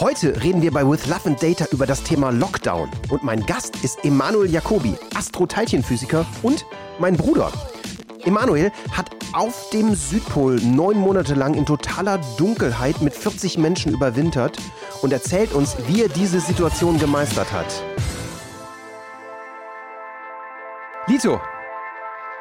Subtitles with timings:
[0.00, 2.90] Heute reden wir bei With Love and Data über das Thema Lockdown.
[3.10, 6.64] Und mein Gast ist Emanuel Jacobi, Astroteilchenphysiker und
[6.98, 7.52] mein Bruder.
[8.24, 14.56] Emanuel hat auf dem Südpol neun Monate lang in totaler Dunkelheit mit 40 Menschen überwintert
[15.02, 17.66] und erzählt uns, wie er diese Situation gemeistert hat.
[21.08, 21.42] Lito.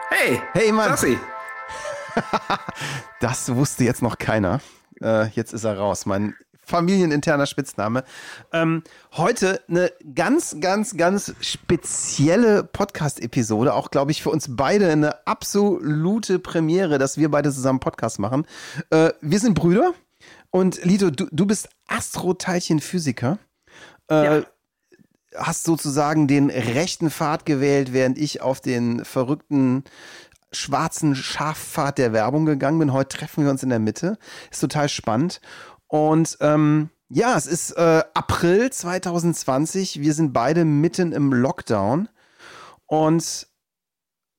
[0.09, 0.41] Hey.
[0.53, 0.91] Hey, Mann.
[0.91, 1.19] Sassi.
[3.19, 4.61] das wusste jetzt noch keiner.
[5.01, 6.05] Äh, jetzt ist er raus.
[6.05, 6.35] Mein
[6.69, 8.03] familieninterner Spitzname.
[8.53, 8.83] Ähm,
[9.13, 13.73] heute eine ganz, ganz, ganz spezielle Podcast-Episode.
[13.73, 18.45] Auch, glaube ich, für uns beide eine absolute Premiere, dass wir beide zusammen Podcast machen.
[18.91, 19.93] Äh, wir sind Brüder.
[20.51, 23.39] Und Lito, du, du bist Astroteilchenphysiker.
[24.09, 24.43] Äh, ja.
[25.35, 29.83] Hast sozusagen den rechten Pfad gewählt, während ich auf den verrückten
[30.51, 32.93] schwarzen Schafpfad der Werbung gegangen bin.
[32.93, 34.17] Heute treffen wir uns in der Mitte.
[34.49, 35.41] Ist total spannend.
[35.89, 39.99] Und ähm, ja, es ist äh, April 2020.
[39.99, 42.07] Wir sind beide mitten im Lockdown.
[42.85, 43.47] Und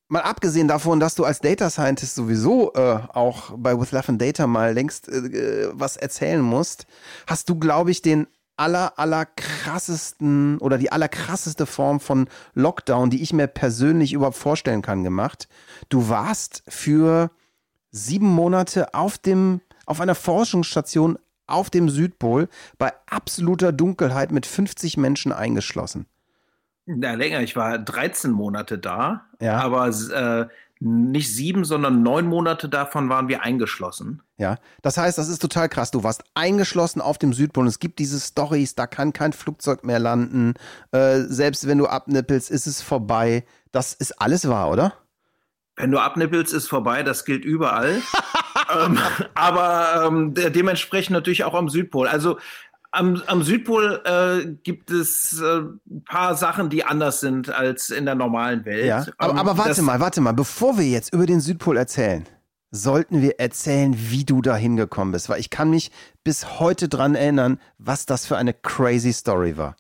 [0.08, 4.22] mal abgesehen davon, dass du als Data Scientist sowieso äh, auch bei With Love and
[4.22, 6.86] Data mal längst äh, was erzählen musst,
[7.26, 13.22] hast du, glaube ich, den aller, aller krassesten oder die allerkrasseste Form von Lockdown, die
[13.22, 15.48] ich mir persönlich überhaupt vorstellen kann, gemacht.
[15.88, 17.32] Du warst für
[17.90, 21.18] sieben Monate auf dem, auf einer Forschungsstation
[21.50, 22.48] auf dem Südpol
[22.78, 26.06] bei absoluter Dunkelheit mit 50 Menschen eingeschlossen.
[26.86, 27.40] Na, länger.
[27.40, 29.58] Ich war 13 Monate da, ja.
[29.60, 30.48] aber äh,
[30.80, 34.22] nicht sieben, sondern neun Monate davon waren wir eingeschlossen.
[34.38, 35.90] Ja, das heißt, das ist total krass.
[35.90, 37.66] Du warst eingeschlossen auf dem Südpol.
[37.66, 40.54] Es gibt diese Stories, da kann kein Flugzeug mehr landen.
[40.92, 43.44] Äh, selbst wenn du abnippelst, ist es vorbei.
[43.72, 44.94] Das ist alles wahr, oder?
[45.76, 47.02] Wenn du abnippelst, ist vorbei.
[47.02, 48.00] Das gilt überall.
[48.78, 48.98] ähm,
[49.34, 52.08] aber ähm, dementsprechend natürlich auch am Südpol.
[52.08, 52.38] Also
[52.92, 58.05] am, am Südpol äh, gibt es äh, ein paar Sachen, die anders sind als in
[58.05, 58.86] der normalen Welt.
[58.86, 60.33] Ja, aber, ähm, aber warte mal, warte mal.
[60.33, 62.27] Bevor wir jetzt über den Südpol erzählen,
[62.70, 65.28] sollten wir erzählen, wie du da hingekommen bist.
[65.28, 65.90] Weil ich kann mich
[66.24, 69.77] bis heute dran erinnern, was das für eine crazy Story war.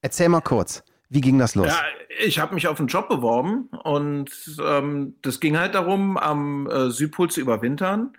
[0.00, 0.82] Erzähl mal kurz.
[1.08, 1.66] Wie ging das los?
[1.66, 1.82] Ja,
[2.24, 4.30] ich habe mich auf einen Job beworben und
[4.64, 8.12] ähm, das ging halt darum, am äh, Südpol zu überwintern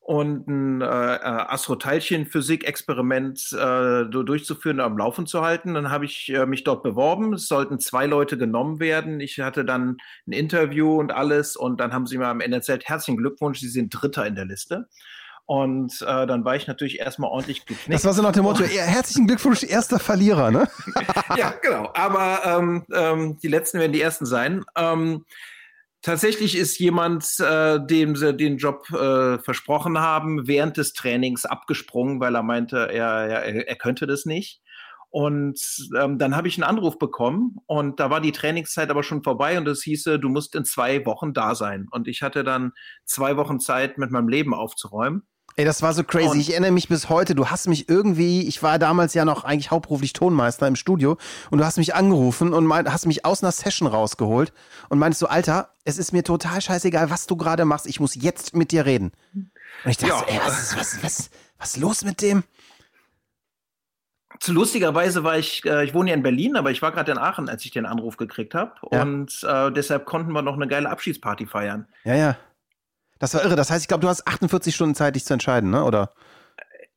[0.00, 5.74] und ein äh, äh Astroteilchen-Physik-Experiment äh, durchzuführen, am Laufen zu halten.
[5.74, 7.34] Dann habe ich äh, mich dort beworben.
[7.34, 9.20] Es sollten zwei Leute genommen werden.
[9.20, 12.88] Ich hatte dann ein Interview und alles und dann haben sie mir am Ende erzählt,
[12.88, 14.88] herzlichen Glückwunsch, Sie sind Dritter in der Liste.
[15.50, 17.92] Und äh, dann war ich natürlich erstmal ordentlich geknickt.
[17.92, 20.68] Das war so nach dem Motto, herzlichen Glückwunsch, erster Verlierer, ne?
[21.36, 21.90] ja, genau.
[21.92, 24.64] Aber ähm, ähm, die Letzten werden die Ersten sein.
[24.76, 25.24] Ähm,
[26.02, 32.20] Tatsächlich ist jemand, äh, dem sie den Job äh, versprochen haben, während des Trainings abgesprungen,
[32.20, 34.62] weil er meinte, er, er, er könnte das nicht.
[35.10, 35.60] Und
[35.98, 39.58] ähm, dann habe ich einen Anruf bekommen und da war die Trainingszeit aber schon vorbei
[39.58, 41.86] und es hieße, du musst in zwei Wochen da sein.
[41.90, 42.72] Und ich hatte dann
[43.04, 45.26] zwei Wochen Zeit, mit meinem Leben aufzuräumen.
[45.60, 46.26] Ey, das war so crazy.
[46.26, 47.34] Und ich erinnere mich bis heute.
[47.34, 51.18] Du hast mich irgendwie, ich war damals ja noch eigentlich hauptberuflich Tonmeister im Studio
[51.50, 54.54] und du hast mich angerufen und mein, hast mich aus einer Session rausgeholt
[54.88, 57.86] und meintest so, Alter, es ist mir total scheißegal, was du gerade machst.
[57.86, 59.12] Ich muss jetzt mit dir reden.
[59.34, 59.50] Und
[59.90, 60.34] ich dachte, ja.
[60.34, 62.42] ey, was ist, was, was, was los mit dem?
[64.38, 67.18] Zu lustigerweise war ich, äh, ich wohne ja in Berlin, aber ich war gerade in
[67.18, 68.72] Aachen, als ich den Anruf gekriegt habe.
[68.90, 69.02] Ja.
[69.02, 71.86] Und äh, deshalb konnten wir noch eine geile Abschiedsparty feiern.
[72.04, 72.36] Ja, ja.
[73.20, 73.54] Das war irre.
[73.54, 75.84] Das heißt, ich glaube, du hast 48 Stunden Zeit, dich zu entscheiden, ne?
[75.84, 76.10] Oder?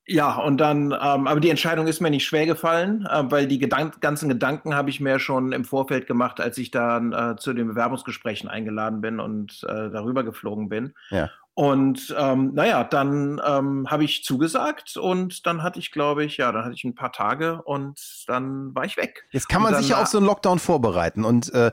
[0.06, 3.60] Ja, und dann, ähm, aber die Entscheidung ist mir nicht schwer gefallen, äh, weil die
[3.60, 7.54] Gedank ganzen Gedanken habe ich mir schon im Vorfeld gemacht, als ich dann äh, zu
[7.54, 10.94] den Bewerbungsgesprächen eingeladen bin und äh, darüber geflogen bin.
[11.10, 11.30] Ja.
[11.56, 16.52] Und ähm, naja, dann ähm, habe ich zugesagt und dann hatte ich, glaube ich, ja,
[16.52, 19.26] dann hatte ich ein paar Tage und dann war ich weg.
[19.30, 21.72] Jetzt kann man sich ja auf so einen Lockdown vorbereiten und äh,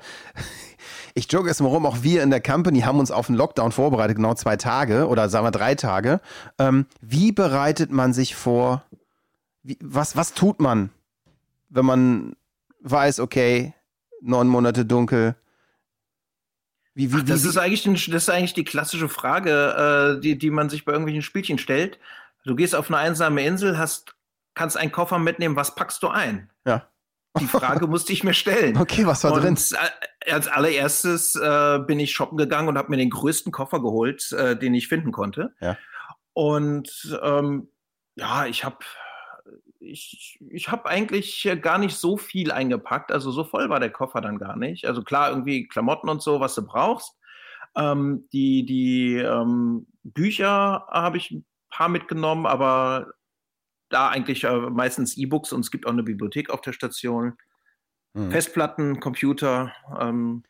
[1.15, 3.73] ich joke jetzt mal rum, auch wir in der Company haben uns auf einen Lockdown
[3.73, 6.21] vorbereitet, genau zwei Tage oder sagen wir drei Tage.
[6.59, 8.85] Ähm, wie bereitet man sich vor?
[9.63, 10.91] Wie, was, was tut man,
[11.71, 12.37] wenn man
[12.83, 13.73] weiß, okay,
[14.21, 15.37] neun Monate dunkel?
[17.01, 20.37] Wie, wie, Ach, das, wie, ist eigentlich das ist eigentlich die klassische Frage, äh, die,
[20.37, 21.99] die man sich bei irgendwelchen Spielchen stellt.
[22.45, 24.15] Du gehst auf eine einsame Insel, hast,
[24.53, 26.51] kannst einen Koffer mitnehmen, was packst du ein?
[26.67, 26.91] Ja.
[27.39, 28.77] Die Frage musste ich mir stellen.
[28.81, 29.59] Okay, was war und drin?
[30.31, 34.59] Als allererstes äh, bin ich shoppen gegangen und habe mir den größten Koffer geholt, äh,
[34.59, 35.55] den ich finden konnte.
[35.59, 35.79] Ja.
[36.35, 37.69] Und ähm,
[38.17, 38.77] ja, ich habe
[39.81, 43.11] ich, ich habe eigentlich gar nicht so viel eingepackt.
[43.11, 44.87] Also so voll war der Koffer dann gar nicht.
[44.87, 47.17] Also klar, irgendwie Klamotten und so, was du brauchst.
[47.77, 53.13] Ähm, die die ähm, Bücher habe ich ein paar mitgenommen, aber
[53.89, 57.37] da eigentlich äh, meistens E-Books und es gibt auch eine Bibliothek auf der Station.
[58.15, 58.31] Hm.
[58.31, 59.73] Festplatten, Computer.
[59.99, 60.45] Ähm,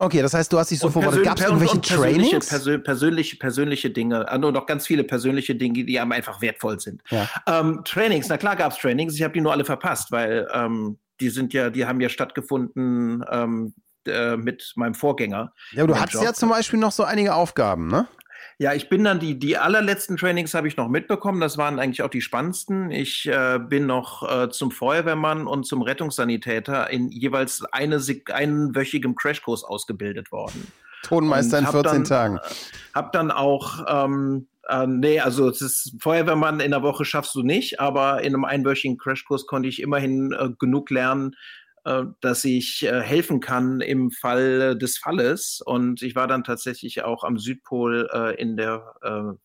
[0.00, 1.24] okay, das heißt, du hast dich so vorbereitet.
[1.24, 2.82] Gab es irgendwelche und persönliche, Trainings?
[2.84, 7.02] persönliche, persönliche Dinge, also ah, noch ganz viele persönliche Dinge, die einem einfach wertvoll sind.
[7.10, 7.28] Ja.
[7.46, 10.98] Ähm, Trainings, na klar gab es Trainings, ich habe die nur alle verpasst, weil ähm,
[11.20, 13.74] die sind ja, die haben ja stattgefunden ähm,
[14.06, 15.52] äh, mit meinem Vorgänger.
[15.72, 16.24] Ja, aber du hattest Job.
[16.24, 18.08] ja zum Beispiel noch so einige Aufgaben, ne?
[18.60, 21.40] Ja, ich bin dann die, die allerletzten Trainings habe ich noch mitbekommen.
[21.40, 22.90] Das waren eigentlich auch die spannendsten.
[22.90, 27.98] Ich äh, bin noch äh, zum Feuerwehrmann und zum Rettungssanitäter in jeweils eine,
[28.30, 30.70] einwöchigem Crashkurs ausgebildet worden.
[31.04, 32.36] Tonmeister in 14 dann, Tagen.
[32.36, 32.40] Äh,
[32.92, 37.42] hab dann auch, ähm, äh, nee, also es ist Feuerwehrmann in der Woche schaffst du
[37.42, 41.34] nicht, aber in einem einwöchigen Crashkurs konnte ich immerhin äh, genug lernen,
[42.20, 45.60] dass ich äh, helfen kann im Fall des Falles.
[45.64, 48.94] Und ich war dann tatsächlich auch am Südpol äh, in der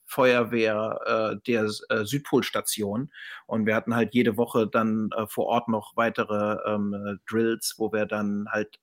[0.05, 3.11] Feuerwehr der Südpolstation.
[3.47, 8.05] Und wir hatten halt jede Woche dann vor Ort noch weitere ähm, Drills, wo wir
[8.05, 8.77] dann halt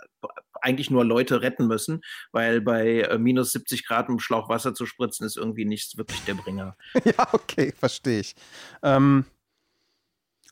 [0.60, 5.26] eigentlich nur Leute retten müssen, weil bei minus 70 Grad im Schlauch Wasser zu spritzen
[5.26, 6.76] ist irgendwie nicht wirklich der Bringer.
[7.04, 8.34] ja, okay, verstehe ich.
[8.82, 9.24] Ähm,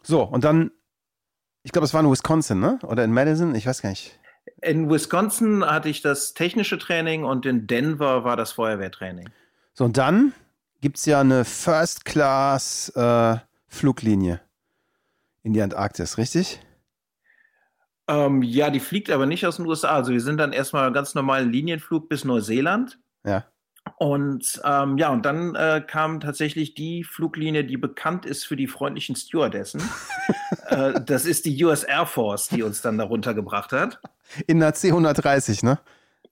[0.02, 0.70] so, und dann
[1.62, 2.78] ich glaube, es war in Wisconsin, ne?
[2.82, 3.54] Oder in Madison?
[3.54, 4.18] Ich weiß gar nicht.
[4.62, 9.28] In Wisconsin hatte ich das technische Training und in Denver war das Feuerwehrtraining.
[9.74, 10.34] So, und dann
[10.80, 14.38] gibt es ja eine First-Class-Fluglinie äh,
[15.42, 16.60] in die Antarktis, richtig?
[18.08, 19.90] Ähm, ja, die fliegt aber nicht aus den USA.
[19.90, 22.98] Also wir sind dann erstmal ganz normalen Linienflug bis Neuseeland.
[23.24, 23.44] Ja.
[24.02, 28.66] Und ähm, ja, und dann äh, kam tatsächlich die Fluglinie, die bekannt ist für die
[28.66, 29.82] freundlichen Stewardessen.
[30.68, 34.00] äh, das ist die US Air Force, die uns dann darunter gebracht hat.
[34.46, 35.80] In der C-130, ne?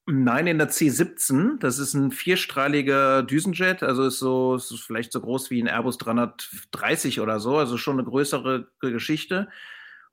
[0.06, 1.59] Nein, in der C-17.
[1.59, 5.99] Das ist ein vierstrahliger Düsenjet, also ist so ist vielleicht so groß wie ein Airbus
[5.99, 9.49] 330 oder so, also schon eine größere Geschichte.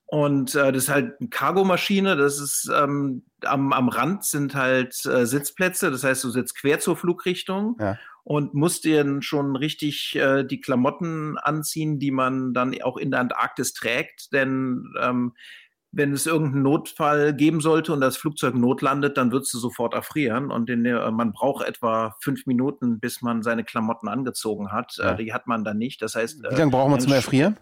[0.08, 5.04] Und äh, das ist halt eine Cargomaschine, das ist ähm, am, am Rand sind halt
[5.06, 7.98] äh, Sitzplätze, das heißt, du sitzt quer zur Flugrichtung ja.
[8.24, 13.20] und musst dir schon richtig äh, die Klamotten anziehen, die man dann auch in der
[13.20, 15.34] Antarktis trägt, denn ähm,
[15.96, 20.52] wenn es irgendeinen Notfall geben sollte und das Flugzeug notlandet, dann würdest du sofort erfrieren.
[20.52, 24.98] Und in der, man braucht etwa fünf Minuten, bis man seine Klamotten angezogen hat.
[24.98, 25.14] Ja.
[25.14, 26.02] Äh, die hat man dann nicht.
[26.02, 27.58] Das heißt, wie lange braucht man zum Erfrieren?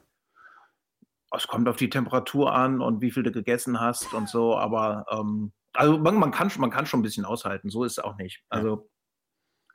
[1.35, 5.05] Es kommt auf die Temperatur an und wie viel du gegessen hast und so, aber
[5.09, 8.17] ähm, also man, man, kann, man kann schon ein bisschen aushalten, so ist es auch
[8.17, 8.43] nicht.
[8.49, 8.89] Also,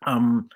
[0.06, 0.48] ähm,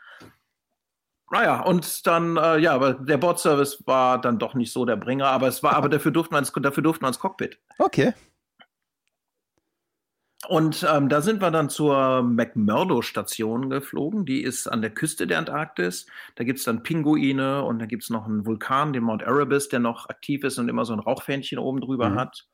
[1.31, 5.29] naja, und dann, äh, ja, aber der Bordservice war dann doch nicht so der Bringer,
[5.29, 7.59] aber es war, aber dafür durften wir ins, dafür durften wir ins Cockpit.
[7.79, 8.13] Okay.
[10.49, 14.27] Und ähm, da sind wir dann zur McMurdo-Station geflogen.
[14.27, 16.07] Die ist an der Küste der Antarktis.
[16.35, 19.69] Da gibt es dann Pinguine und da gibt es noch einen Vulkan, den Mount Erebus,
[19.69, 22.15] der noch aktiv ist und immer so ein Rauchfähnchen oben drüber mhm.
[22.17, 22.47] hat.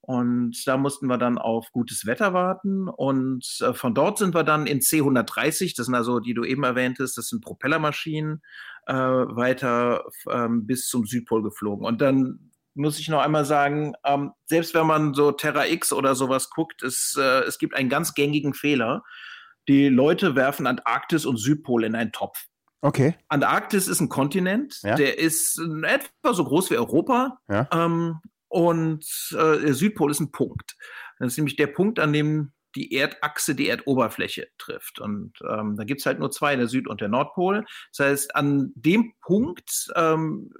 [0.00, 2.88] Und da mussten wir dann auf gutes Wetter warten.
[2.88, 6.62] Und äh, von dort sind wir dann in C130, das sind also, die du eben
[6.62, 8.40] erwähntest, das sind Propellermaschinen,
[8.86, 11.84] äh, weiter ähm, bis zum Südpol geflogen.
[11.84, 16.14] Und dann muss ich noch einmal sagen, ähm, selbst wenn man so Terra X oder
[16.14, 19.02] sowas guckt, es, äh, es gibt einen ganz gängigen Fehler.
[19.68, 22.46] Die Leute werfen Antarktis und Südpol in einen Topf.
[22.82, 23.16] Okay.
[23.28, 24.94] Antarktis ist ein Kontinent, ja.
[24.94, 27.38] der ist etwa so groß wie Europa.
[27.48, 27.68] Ja.
[27.72, 30.76] Ähm, und äh, der Südpol ist ein Punkt.
[31.18, 35.00] Das ist nämlich der Punkt, an dem die Erdachse die Erdoberfläche trifft.
[35.00, 37.64] Und ähm, da gibt es halt nur zwei, der Süd- und der Nordpol.
[37.96, 40.52] Das heißt, an dem Punkt ähm,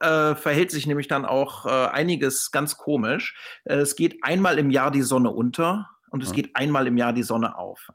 [0.00, 3.36] äh, verhält sich nämlich dann auch äh, einiges ganz komisch.
[3.64, 6.36] Äh, es geht einmal im Jahr die Sonne unter und es ja.
[6.36, 7.90] geht einmal im Jahr die Sonne auf.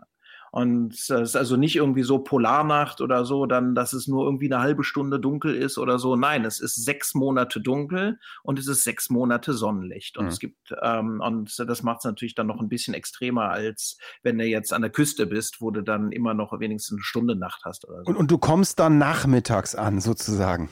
[0.51, 4.51] Und es ist also nicht irgendwie so Polarnacht oder so, dann, dass es nur irgendwie
[4.51, 6.17] eine halbe Stunde dunkel ist oder so.
[6.17, 10.17] Nein, es ist sechs Monate dunkel und es ist sechs Monate Sonnenlicht.
[10.17, 10.29] Und mhm.
[10.29, 14.38] es gibt, ähm, und das macht es natürlich dann noch ein bisschen extremer, als wenn
[14.38, 17.62] du jetzt an der Küste bist, wo du dann immer noch wenigstens eine Stunde Nacht
[17.63, 18.10] hast oder so.
[18.10, 20.70] Und, und du kommst dann nachmittags an, sozusagen.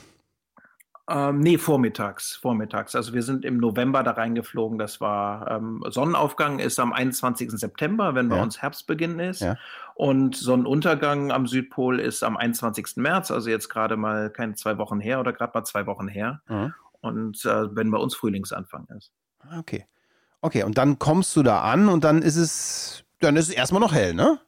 [1.12, 2.94] Ähm, nee, vormittags, vormittags.
[2.94, 4.78] Also wir sind im November da reingeflogen.
[4.78, 7.50] Das war ähm, Sonnenaufgang ist am 21.
[7.50, 8.42] September, wenn bei ja.
[8.42, 9.40] uns Herbstbeginn ist.
[9.40, 9.56] Ja.
[9.96, 12.96] Und Sonnenuntergang am Südpol ist am 21.
[12.96, 16.42] März, also jetzt gerade mal keine zwei Wochen her oder gerade mal zwei Wochen her.
[16.48, 16.74] Mhm.
[17.00, 19.10] Und äh, wenn bei uns Frühlingsanfang ist.
[19.40, 19.86] Ah, okay.
[20.42, 23.80] Okay, und dann kommst du da an und dann ist es, dann ist es erstmal
[23.80, 24.38] noch hell, ne?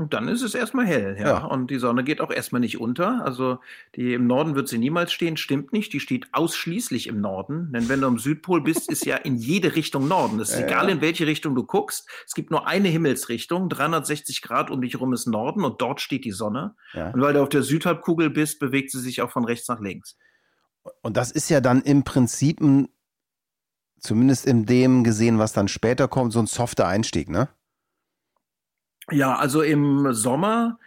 [0.00, 1.26] Und dann ist es erstmal hell, ja.
[1.26, 1.44] ja.
[1.44, 3.22] Und die Sonne geht auch erstmal nicht unter.
[3.22, 3.58] Also
[3.96, 5.92] die im Norden wird sie niemals stehen, stimmt nicht.
[5.92, 7.70] Die steht ausschließlich im Norden.
[7.74, 10.40] Denn wenn du am Südpol bist, ist ja in jede Richtung Norden.
[10.40, 10.94] Es ist ja, egal, ja.
[10.94, 12.08] in welche Richtung du guckst.
[12.26, 13.68] Es gibt nur eine Himmelsrichtung.
[13.68, 16.76] 360 Grad um dich herum ist Norden und dort steht die Sonne.
[16.94, 20.16] Und weil du auf der Südhalbkugel bist, bewegt sie sich auch von rechts nach links.
[21.02, 22.88] Und das ist ja dann im Prinzip ein,
[23.98, 27.50] zumindest in dem gesehen, was dann später kommt, so ein softer Einstieg, ne?
[29.10, 30.78] Ja, also im Sommer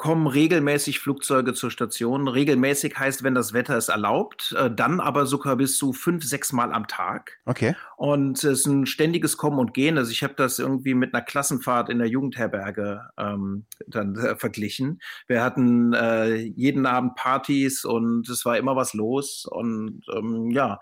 [0.00, 2.26] kommen regelmäßig Flugzeuge zur Station.
[2.26, 6.54] Regelmäßig heißt, wenn das Wetter es erlaubt, äh, dann aber sogar bis zu fünf, sechs
[6.54, 7.38] Mal am Tag.
[7.44, 7.76] Okay.
[7.98, 9.98] Und es ist ein ständiges Kommen und Gehen.
[9.98, 15.02] Also ich habe das irgendwie mit einer Klassenfahrt in der Jugendherberge ähm, dann äh, verglichen.
[15.26, 19.44] Wir hatten äh, jeden Abend Partys und es war immer was los.
[19.44, 20.80] Und ähm, ja,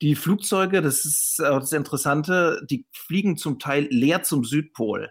[0.00, 5.10] die Flugzeuge, das ist äh, das Interessante, die fliegen zum Teil leer zum Südpol.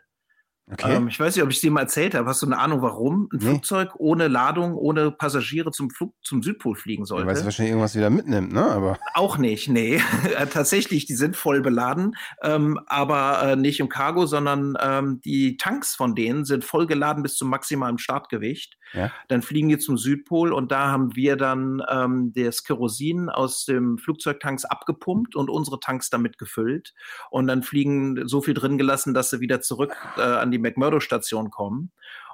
[0.72, 0.96] Okay.
[0.96, 2.30] Ähm, ich weiß nicht, ob ich es dir mal erzählt habe.
[2.30, 3.46] Hast du eine Ahnung, warum ein nee.
[3.46, 7.26] Flugzeug ohne Ladung, ohne Passagiere zum, Flug, zum Südpol fliegen sollte?
[7.26, 8.64] Weil es wahrscheinlich irgendwas wieder mitnimmt, ne?
[8.64, 10.00] Aber Auch nicht, nee.
[10.38, 15.58] Äh, tatsächlich, die sind voll beladen, ähm, aber äh, nicht im Cargo, sondern ähm, die
[15.58, 18.78] Tanks von denen sind voll geladen bis zum maximalen Startgewicht.
[18.94, 19.12] Ja.
[19.28, 23.98] Dann fliegen die zum Südpol und da haben wir dann ähm, das Kerosin aus dem
[23.98, 26.94] Flugzeugtanks abgepumpt und unsere Tanks damit gefüllt
[27.32, 30.70] und dann fliegen so viel drin gelassen, dass sie wieder zurück äh, an die die
[30.70, 31.92] McMurdo-Station kommen.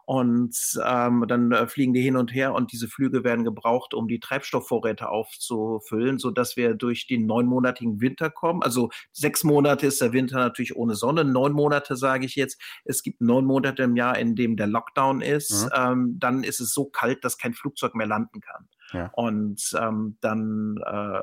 [0.08, 0.56] Und
[0.86, 4.20] ähm, dann äh, fliegen die hin und her und diese Flüge werden gebraucht, um die
[4.20, 8.62] Treibstoffvorräte aufzufüllen, sodass wir durch den neunmonatigen Winter kommen.
[8.62, 12.62] Also sechs Monate ist der Winter natürlich ohne Sonne, neun Monate sage ich jetzt.
[12.84, 15.66] Es gibt neun Monate im Jahr, in dem der Lockdown ist.
[15.66, 15.70] Mhm.
[15.76, 18.70] Ähm, dann ist es so kalt, dass kein Flugzeug mehr landen kann.
[18.94, 19.10] Ja.
[19.16, 21.22] Und ähm, dann äh,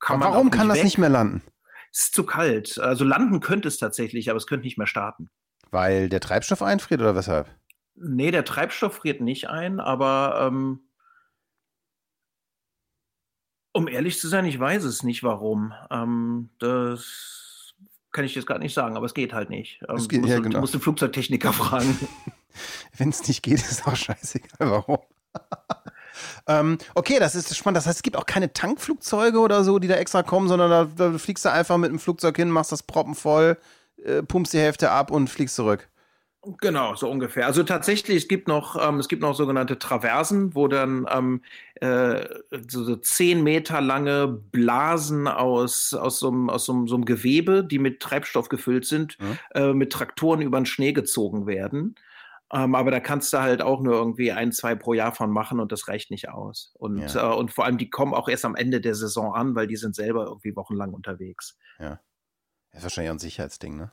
[0.00, 0.32] kann man.
[0.32, 0.84] Warum kann das weg.
[0.84, 1.42] nicht mehr landen?
[1.92, 2.78] Es ist zu kalt.
[2.78, 5.28] Also landen könnte es tatsächlich, aber es könnte nicht mehr starten.
[5.72, 7.48] Weil der Treibstoff einfriert oder weshalb?
[7.94, 10.80] Nee, der Treibstoff friert nicht ein, aber ähm,
[13.72, 15.72] um ehrlich zu sein, ich weiß es nicht, warum.
[15.90, 17.74] Ähm, das
[18.12, 19.82] kann ich jetzt gerade nicht sagen, aber es geht halt nicht.
[19.88, 20.50] Ähm, geht, du, musst, ja, genau.
[20.50, 21.98] du musst den Flugzeugtechniker fragen.
[22.96, 24.98] Wenn es nicht geht, ist auch scheißegal, warum.
[26.46, 27.78] ähm, okay, das ist spannend.
[27.78, 30.84] Das heißt, es gibt auch keine Tankflugzeuge oder so, die da extra kommen, sondern da,
[30.84, 33.56] da fliegst du einfach mit dem Flugzeug hin, machst das Proppen voll,
[34.04, 35.88] äh, pumpst die Hälfte ab und fliegst zurück.
[36.60, 37.46] Genau, so ungefähr.
[37.46, 41.42] Also tatsächlich, es gibt noch, ähm, es gibt noch sogenannte Traversen, wo dann ähm,
[41.76, 42.26] äh,
[42.68, 47.62] so, so zehn Meter lange Blasen aus, aus, so, einem, aus so, so einem Gewebe,
[47.62, 49.38] die mit Treibstoff gefüllt sind, mhm.
[49.54, 51.94] äh, mit Traktoren über den Schnee gezogen werden.
[52.52, 55.60] Ähm, aber da kannst du halt auch nur irgendwie ein, zwei pro Jahr von machen
[55.60, 56.74] und das reicht nicht aus.
[56.76, 57.32] Und, ja.
[57.32, 59.76] äh, und vor allem, die kommen auch erst am Ende der Saison an, weil die
[59.76, 61.56] sind selber irgendwie wochenlang unterwegs.
[61.78, 62.00] Ja.
[62.72, 63.92] Das ist wahrscheinlich auch ein Sicherheitsding, ne?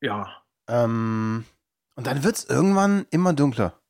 [0.00, 0.42] Ja.
[0.68, 1.44] Ähm,
[1.96, 3.80] und dann wird es irgendwann immer dunkler.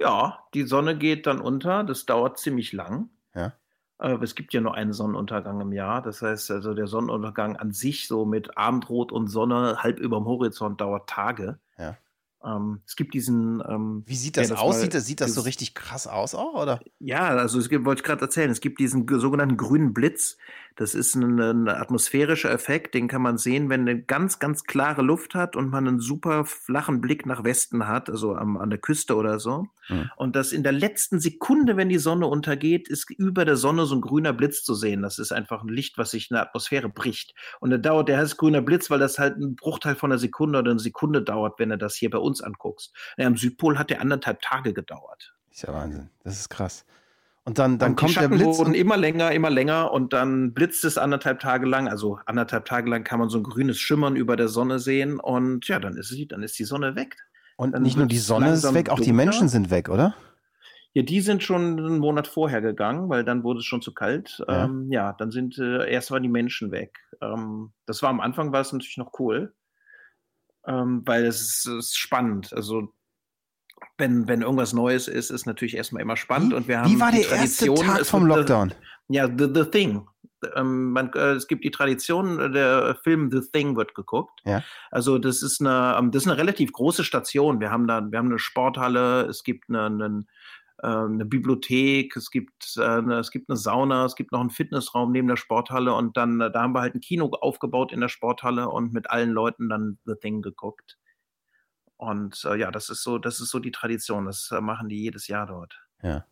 [0.00, 1.84] Ja, die Sonne geht dann unter.
[1.84, 3.10] Das dauert ziemlich lang.
[3.34, 3.52] Ja.
[3.98, 6.02] Äh, es gibt ja nur einen Sonnenuntergang im Jahr.
[6.02, 10.26] Das heißt, also der Sonnenuntergang an sich, so mit Abendrot und Sonne halb über dem
[10.26, 11.58] Horizont, dauert Tage.
[11.78, 11.96] Ja.
[12.46, 13.62] Ähm, es gibt diesen.
[13.68, 14.76] Ähm, Wie sieht das, das aus?
[14.76, 16.80] Mal, sieht das, sieht das so richtig krass aus auch, oder?
[17.00, 20.38] Ja, also es gibt, wollte ich gerade erzählen, es gibt diesen sogenannten grünen Blitz.
[20.76, 25.00] Das ist ein, ein, atmosphärischer Effekt, den kann man sehen, wenn eine ganz, ganz klare
[25.00, 28.78] Luft hat und man einen super flachen Blick nach Westen hat, also am, an der
[28.78, 29.68] Küste oder so.
[29.88, 30.10] Mhm.
[30.16, 33.94] Und das in der letzten Sekunde, wenn die Sonne untergeht, ist über der Sonne so
[33.94, 35.00] ein grüner Blitz zu sehen.
[35.00, 37.34] Das ist einfach ein Licht, was sich in der Atmosphäre bricht.
[37.60, 40.58] Und der dauert, der heißt grüner Blitz, weil das halt ein Bruchteil von einer Sekunde
[40.58, 42.94] oder eine Sekunde dauert, wenn er das hier bei uns anguckst.
[43.16, 45.34] Ja, am Südpol hat der anderthalb Tage gedauert.
[45.50, 46.10] Ist ja Wahnsinn.
[46.22, 46.84] Das ist krass.
[47.46, 48.58] Und dann, dann und kommt der Blitz.
[48.58, 51.86] wurden immer länger, immer länger und dann blitzt es anderthalb Tage lang.
[51.86, 55.68] Also anderthalb Tage lang kann man so ein grünes Schimmern über der Sonne sehen und
[55.68, 57.16] ja, dann ist sie, dann ist die Sonne weg.
[57.56, 60.16] Und dann nicht nur die Sonne ist weg, auch die Menschen sind weg, oder?
[60.92, 64.42] Ja, die sind schon einen Monat vorher gegangen, weil dann wurde es schon zu kalt.
[64.48, 66.98] Ja, ähm, ja dann sind äh, erst waren die Menschen weg.
[67.20, 69.54] Ähm, das war am Anfang war es natürlich noch cool,
[70.66, 72.52] ähm, weil es ist, ist spannend.
[72.52, 72.92] Also
[73.98, 76.52] wenn, wenn irgendwas Neues ist, ist natürlich erstmal immer spannend.
[76.52, 78.74] Wie, und wir haben wie war der erste Tag vom Lockdown?
[79.08, 80.06] ja, The, the Thing.
[80.54, 84.40] Ähm, man, äh, es gibt die Tradition, der Film The Thing wird geguckt.
[84.44, 84.62] Ja.
[84.90, 87.60] Also das ist eine, ähm, das ist eine relativ große Station.
[87.60, 90.24] Wir haben da, wir haben eine Sporthalle, es gibt eine, eine, äh,
[90.82, 95.10] eine Bibliothek, es gibt, äh, eine, es gibt eine Sauna, es gibt noch einen Fitnessraum
[95.10, 98.68] neben der Sporthalle und dann, da haben wir halt ein Kino aufgebaut in der Sporthalle
[98.68, 100.98] und mit allen Leuten dann The Thing geguckt.
[101.96, 104.26] Und äh, ja, das ist so, das ist so die Tradition.
[104.26, 105.80] Das äh, machen die jedes Jahr dort.
[106.02, 106.26] Ja.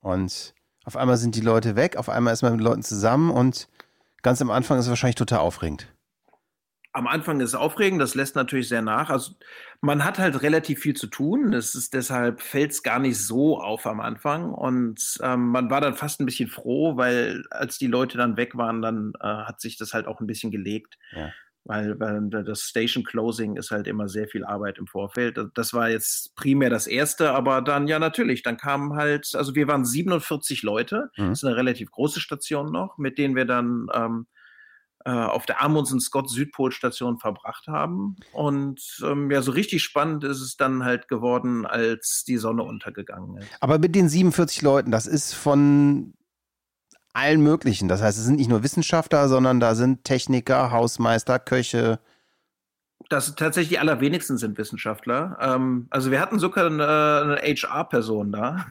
[0.00, 3.68] Und auf einmal sind die Leute weg, auf einmal ist man mit Leuten zusammen und
[4.22, 5.92] ganz am Anfang ist es wahrscheinlich total aufregend.
[6.98, 9.08] Am Anfang ist es aufregend, das lässt natürlich sehr nach.
[9.08, 9.34] Also
[9.80, 11.52] man hat halt relativ viel zu tun.
[11.52, 14.52] Das ist deshalb fällt es gar nicht so auf am Anfang.
[14.52, 18.56] Und ähm, man war dann fast ein bisschen froh, weil als die Leute dann weg
[18.56, 20.98] waren, dann äh, hat sich das halt auch ein bisschen gelegt.
[21.14, 21.30] Ja.
[21.62, 25.38] weil, weil das Station Closing ist halt immer sehr viel Arbeit im Vorfeld.
[25.54, 29.68] Das war jetzt primär das erste, aber dann ja natürlich, dann kamen halt, also wir
[29.68, 31.28] waren 47 Leute, mhm.
[31.28, 34.37] das ist eine relativ große Station noch, mit denen wir dann ähm, äh,
[35.10, 38.16] auf der Amundsen Scott Südpol Station verbracht haben.
[38.32, 43.38] Und ähm, ja, so richtig spannend ist es dann halt geworden, als die Sonne untergegangen
[43.38, 43.48] ist.
[43.60, 46.14] Aber mit den 47 Leuten, das ist von
[47.12, 47.88] allen möglichen.
[47.88, 52.00] Das heißt, es sind nicht nur Wissenschaftler, sondern da sind Techniker, Hausmeister, Köche.
[53.08, 55.38] Das tatsächlich die allerwenigsten sind Wissenschaftler.
[55.40, 58.66] Ähm, also wir hatten sogar eine, eine HR-Person da.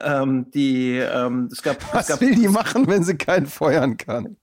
[0.00, 3.98] Ähm, die ähm, es gab, Was es gab, will die machen, wenn sie keinen feuern
[3.98, 4.36] kann?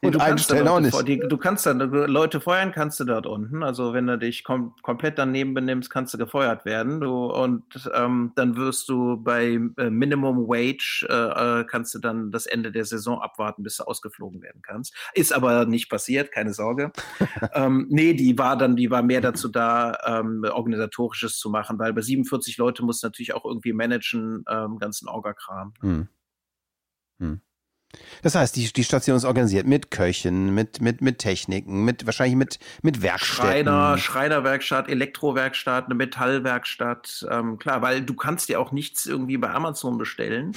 [0.00, 1.06] Und einstellen auch nicht.
[1.06, 3.62] Die, du kannst dann Leute feuern, kannst du dort unten.
[3.62, 7.00] Also wenn du dich kom komplett daneben benimmst, kannst du gefeuert werden.
[7.00, 7.64] Du, und
[7.94, 12.72] ähm, dann wirst du bei äh, Minimum Wage äh, äh kannst du dann das Ende
[12.72, 14.94] der Saison abwarten, bis du ausgeflogen werden kannst.
[15.14, 16.92] Ist aber nicht passiert, keine Sorge.
[17.54, 21.92] ähm, nee, die war dann, die war mehr dazu da, ähm, organisatorisches zu machen, weil
[21.92, 25.74] bei 47 Leute muss natürlich auch irgendwie managen, ähm, ganzen Orgakram.
[25.80, 26.08] Hm.
[27.18, 27.40] Hm.
[28.22, 32.36] Das heißt, die, die Station ist organisiert mit Köchen, mit, mit, mit Techniken, mit wahrscheinlich
[32.36, 33.66] mit, mit Werkstätten.
[33.66, 37.26] Schreiner, Schreinerwerkstatt, Elektrowerkstatt, eine Metallwerkstatt.
[37.30, 40.52] Ähm, klar, weil du kannst dir auch nichts irgendwie bei Amazon bestellen,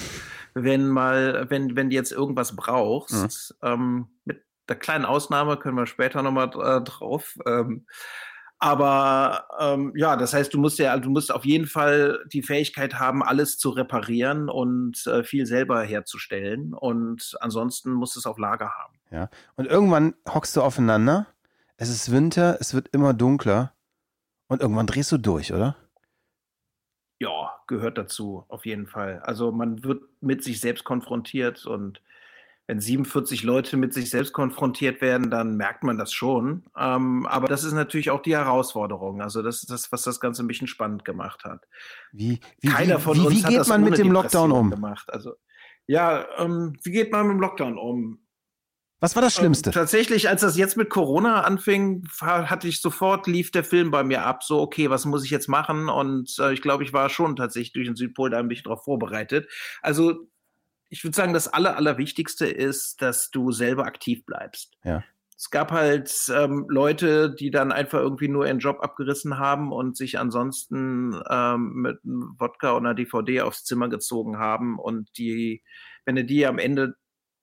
[0.54, 3.54] wenn mal, wenn, wenn du jetzt irgendwas brauchst.
[3.62, 3.68] Mhm.
[3.68, 7.38] Ähm, mit der kleinen Ausnahme können wir später nochmal äh, drauf.
[7.46, 7.86] Ähm,
[8.58, 12.98] aber ähm, ja, das heißt, du musst ja, du musst auf jeden Fall die Fähigkeit
[12.98, 16.72] haben, alles zu reparieren und äh, viel selber herzustellen.
[16.72, 18.94] Und ansonsten musst du es auf Lager haben.
[19.10, 19.28] Ja.
[19.56, 21.26] Und irgendwann hockst du aufeinander.
[21.76, 23.74] Es ist Winter, es wird immer dunkler.
[24.48, 25.76] Und irgendwann drehst du durch, oder?
[27.18, 29.20] Ja, gehört dazu, auf jeden Fall.
[29.20, 32.00] Also man wird mit sich selbst konfrontiert und
[32.66, 36.64] wenn 47 Leute mit sich selbst konfrontiert werden, dann merkt man das schon.
[36.76, 39.22] Ähm, aber das ist natürlich auch die Herausforderung.
[39.22, 41.64] Also das ist das, was das Ganze ein bisschen spannend gemacht hat.
[42.12, 44.70] Wie, wie, Keiner von wie, uns wie geht man mit dem Lockdown um?
[44.70, 45.12] Gemacht.
[45.12, 45.34] Also
[45.86, 48.18] ja, ähm, wie geht man mit dem Lockdown um?
[48.98, 49.70] Was war das ähm, Schlimmste?
[49.70, 54.02] Ähm, tatsächlich, als das jetzt mit Corona anfing, hatte ich sofort, lief der Film bei
[54.02, 54.42] mir ab.
[54.42, 55.88] So, okay, was muss ich jetzt machen?
[55.88, 58.82] Und äh, ich glaube, ich war schon tatsächlich durch den Südpol da ein bisschen drauf
[58.82, 59.48] vorbereitet.
[59.82, 60.26] Also
[60.88, 64.74] ich würde sagen, das Aller, Allerwichtigste ist, dass du selber aktiv bleibst.
[64.84, 65.02] Ja.
[65.38, 69.96] Es gab halt ähm, Leute, die dann einfach irgendwie nur ihren Job abgerissen haben und
[69.96, 74.78] sich ansonsten ähm, mit einem Wodka oder einer DVD aufs Zimmer gezogen haben.
[74.78, 75.62] Und die,
[76.06, 76.94] wenn du die am Ende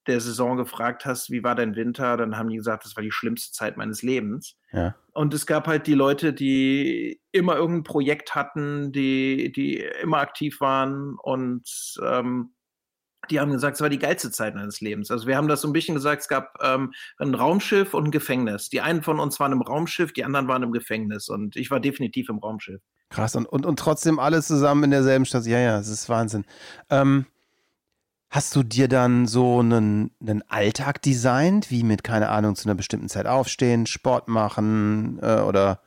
[0.08, 3.12] der Saison gefragt hast, wie war dein Winter, dann haben die gesagt, das war die
[3.12, 4.58] schlimmste Zeit meines Lebens.
[4.72, 4.96] Ja.
[5.14, 10.60] Und es gab halt die Leute, die immer irgendein Projekt hatten, die, die immer aktiv
[10.62, 11.64] waren und
[12.04, 12.53] ähm,
[13.30, 15.12] die haben gesagt, es war die geilste Zeit meines Lebens.
[15.12, 18.12] Also wir haben das so ein bisschen gesagt, es gab ähm, ein Raumschiff und ein
[18.12, 18.70] Gefängnis.
[18.70, 21.80] Die einen von uns waren im Raumschiff, die anderen waren im Gefängnis und ich war
[21.80, 22.82] definitiv im Raumschiff.
[23.10, 25.46] Krass, und, und, und trotzdem alle zusammen in derselben Stadt.
[25.46, 26.46] Ja, ja, es ist Wahnsinn.
[26.90, 27.28] Ähm,
[28.30, 32.76] hast du dir dann so einen, einen Alltag designt, wie mit, keine Ahnung, zu einer
[32.76, 35.82] bestimmten Zeit aufstehen, Sport machen äh, oder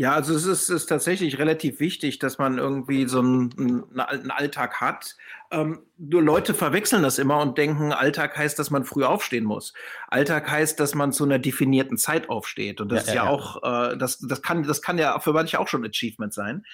[0.00, 4.80] ja, also es ist, ist tatsächlich relativ wichtig, dass man irgendwie so einen, einen Alltag
[4.80, 5.16] hat.
[5.50, 9.74] Ähm, nur Leute verwechseln das immer und denken, Alltag heißt, dass man früh aufstehen muss.
[10.06, 12.80] Alltag heißt, dass man zu einer definierten Zeit aufsteht.
[12.80, 15.32] Und das ja, ist ja, ja, auch, äh, das, das kann, das kann ja für
[15.32, 16.64] manche auch schon Achievement sein.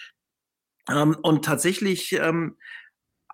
[0.91, 2.59] Ähm, und tatsächlich ähm,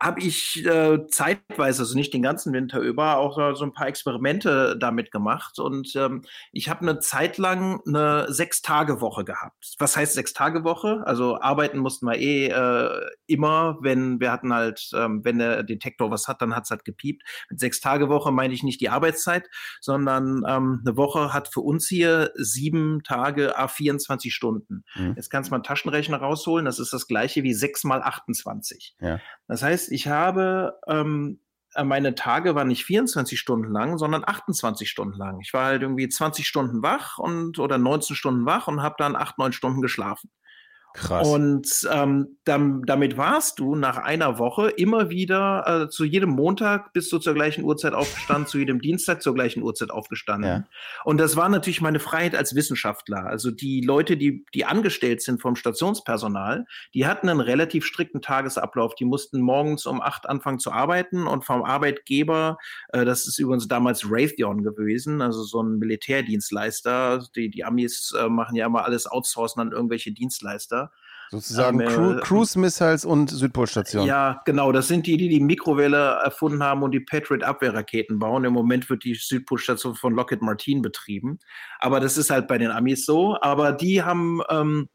[0.02, 4.76] habe ich äh, zeitweise, also nicht den ganzen Winter über, auch so ein paar Experimente
[4.78, 5.58] damit gemacht.
[5.58, 9.74] Und ähm, ich habe eine Zeit lang eine Sechs-Tage-Woche gehabt.
[9.78, 11.02] Was heißt Sechs-Tage-Woche?
[11.04, 16.10] Also arbeiten mussten wir eh äh, immer, wenn wir hatten halt, ähm, wenn der Detektor
[16.10, 17.22] was hat, dann hat's halt gepiept.
[17.50, 19.50] Mit Sechs-Tage-Woche meine ich nicht die Arbeitszeit,
[19.82, 24.84] sondern ähm, eine Woche hat für uns hier sieben Tage a 24 Stunden.
[24.94, 25.14] Mhm.
[25.16, 28.96] Jetzt kannst du mal einen Taschenrechner rausholen, das ist das gleiche wie sechs mal 28.
[29.00, 29.20] Ja.
[29.46, 31.40] Das heißt, ich habe ähm,
[31.74, 35.40] äh, meine Tage waren nicht 24 Stunden lang, sondern 28 Stunden lang.
[35.40, 39.16] Ich war halt irgendwie 20 Stunden wach und oder 19 Stunden wach und habe dann
[39.16, 40.30] 8, 9 Stunden geschlafen.
[40.92, 41.28] Krass.
[41.28, 46.92] Und ähm, dann, damit warst du nach einer Woche immer wieder, äh, zu jedem Montag
[46.92, 50.50] bist du zur gleichen Uhrzeit aufgestanden, zu jedem Dienstag zur gleichen Uhrzeit aufgestanden.
[50.50, 50.64] Ja.
[51.04, 53.24] Und das war natürlich meine Freiheit als Wissenschaftler.
[53.26, 58.96] Also die Leute, die, die angestellt sind vom Stationspersonal, die hatten einen relativ strikten Tagesablauf.
[58.96, 63.68] Die mussten morgens um acht anfangen zu arbeiten und vom Arbeitgeber, äh, das ist übrigens
[63.68, 67.24] damals Raytheon gewesen, also so ein Militärdienstleister.
[67.36, 70.79] Die, die Amis äh, machen ja immer alles outsourcen an irgendwelche Dienstleister.
[71.30, 74.04] Sozusagen ähm, äh, Cruise Missiles und Südpolstation.
[74.04, 74.72] Ja, genau.
[74.72, 78.44] Das sind die, die die Mikrowelle erfunden haben und die Patriot Abwehrraketen bauen.
[78.44, 81.38] Im Moment wird die Südpolstation von Lockheed Martin betrieben.
[81.78, 83.36] Aber das ist halt bei den Amis so.
[83.40, 84.88] Aber die haben ähm,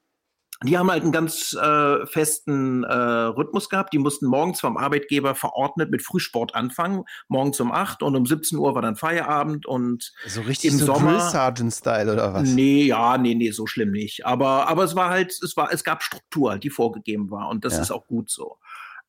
[0.66, 3.94] die haben halt einen ganz äh, festen äh, Rhythmus gehabt.
[3.94, 8.58] Die mussten morgens vom Arbeitgeber verordnet mit Frühsport anfangen, morgens um 8 und um 17
[8.58, 12.50] Uhr war dann Feierabend und so richtig im so Sommer, Sergeant Style oder was?
[12.50, 14.26] Nee, ja, nee, nee, so schlimm nicht.
[14.26, 17.74] Aber aber es war halt, es war, es gab Struktur, die vorgegeben war und das
[17.74, 17.82] ja.
[17.82, 18.58] ist auch gut so.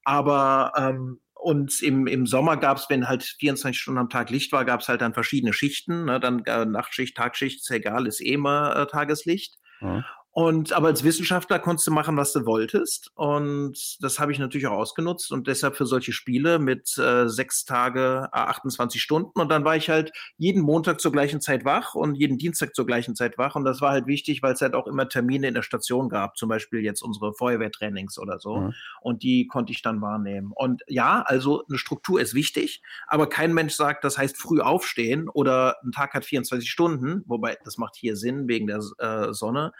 [0.04, 4.52] Aber ähm, und im, im Sommer gab es, wenn halt 24 Stunden am Tag Licht
[4.52, 6.06] war, gab es halt dann verschiedene Schichten.
[6.06, 6.18] Ne?
[6.18, 9.54] Dann äh, Nachtschicht, Tagschicht, ist egal, ist eh immer äh, Tageslicht.
[9.80, 10.04] Mhm.
[10.36, 13.10] Und aber als Wissenschaftler konntest du machen, was du wolltest.
[13.14, 17.64] Und das habe ich natürlich auch ausgenutzt und deshalb für solche Spiele mit äh, sechs
[17.64, 19.40] Tage, äh, 28 Stunden.
[19.40, 22.84] Und dann war ich halt jeden Montag zur gleichen Zeit wach und jeden Dienstag zur
[22.84, 23.54] gleichen Zeit wach.
[23.54, 26.36] Und das war halt wichtig, weil es halt auch immer Termine in der Station gab,
[26.36, 28.58] zum Beispiel jetzt unsere Feuerwehrtrainings oder so.
[28.58, 28.74] Mhm.
[29.00, 30.52] Und die konnte ich dann wahrnehmen.
[30.54, 35.30] Und ja, also eine Struktur ist wichtig, aber kein Mensch sagt, das heißt früh aufstehen
[35.30, 39.72] oder ein Tag hat 24 Stunden, wobei das macht hier Sinn wegen der äh, Sonne.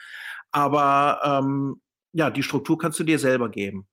[0.57, 1.83] Aber ähm,
[2.14, 3.87] ja, die Struktur kannst du dir selber geben.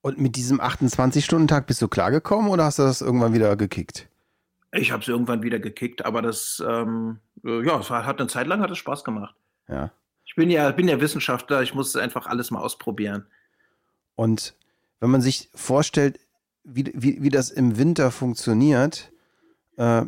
[0.00, 4.08] Und mit diesem 28-Stunden-Tag bist du klargekommen oder hast du das irgendwann wieder gekickt?
[4.72, 8.46] Ich habe es irgendwann wieder gekickt, aber das, ähm, äh, ja, es hat eine Zeit
[8.46, 9.34] lang hat es Spaß gemacht.
[9.68, 9.90] Ja.
[10.24, 13.26] Ich bin ja, bin ja Wissenschaftler, ich muss einfach alles mal ausprobieren.
[14.14, 14.54] Und
[15.00, 16.18] wenn man sich vorstellt,
[16.62, 19.12] wie, wie, wie das im Winter funktioniert,
[19.76, 20.06] äh,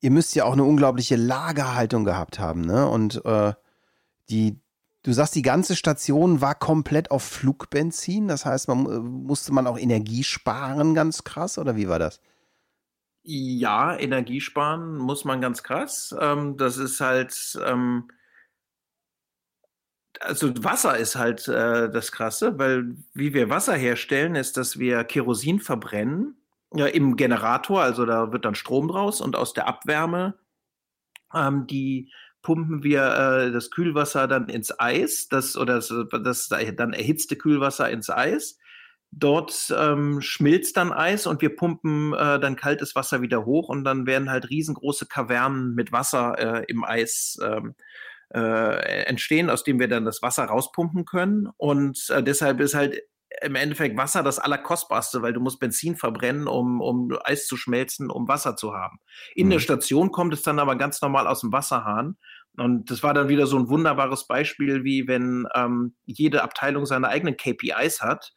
[0.00, 2.88] ihr müsst ja auch eine unglaubliche Lagerhaltung gehabt haben, ne?
[2.88, 3.52] Und äh,
[4.30, 4.58] die,
[5.04, 8.26] du sagst, die ganze Station war komplett auf Flugbenzin.
[8.26, 12.20] Das heißt, man äh, musste man auch Energie sparen, ganz krass, oder wie war das?
[13.22, 16.14] Ja, Energie sparen muss man ganz krass.
[16.20, 18.10] Ähm, das ist halt, ähm,
[20.20, 25.04] also Wasser ist halt äh, das Krasse, weil wie wir Wasser herstellen, ist, dass wir
[25.04, 26.36] Kerosin verbrennen
[26.74, 30.34] ja, im Generator, also da wird dann Strom draus und aus der Abwärme
[31.34, 32.12] ähm, die
[32.44, 37.90] pumpen wir äh, das Kühlwasser dann ins Eis, das oder das, das dann erhitzte Kühlwasser
[37.90, 38.58] ins Eis.
[39.10, 43.84] Dort ähm, schmilzt dann Eis und wir pumpen äh, dann kaltes Wasser wieder hoch und
[43.84, 47.74] dann werden halt riesengroße Kavernen mit Wasser äh, im Eis ähm,
[48.34, 51.48] äh, entstehen, aus dem wir dann das Wasser rauspumpen können.
[51.56, 53.00] Und äh, deshalb ist halt
[53.42, 58.10] im Endeffekt Wasser das Allerkostbarste, weil du musst Benzin verbrennen, um, um Eis zu schmelzen,
[58.10, 58.98] um Wasser zu haben.
[59.34, 59.52] In mhm.
[59.52, 62.16] der Station kommt es dann aber ganz normal aus dem Wasserhahn.
[62.56, 67.08] Und das war dann wieder so ein wunderbares Beispiel, wie wenn ähm, jede Abteilung seine
[67.08, 68.32] eigenen KPIs hat.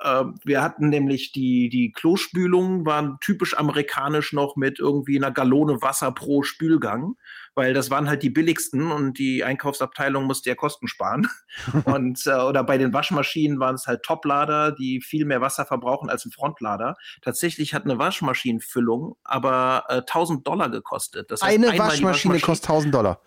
[0.00, 5.80] Äh, wir hatten nämlich die, die Klospülungen, waren typisch amerikanisch noch mit irgendwie einer Gallone
[5.80, 7.16] Wasser pro Spülgang
[7.56, 11.26] weil das waren halt die billigsten und die Einkaufsabteilung musste ja Kosten sparen.
[11.84, 16.10] und äh, oder bei den Waschmaschinen waren es halt Toplader, die viel mehr Wasser verbrauchen
[16.10, 16.96] als ein Frontlader.
[17.22, 21.30] Tatsächlich hat eine Waschmaschinenfüllung aber äh, 1000 Dollar gekostet.
[21.30, 23.20] Das heißt, eine Waschmaschine, Waschmaschine kostet 1000 Dollar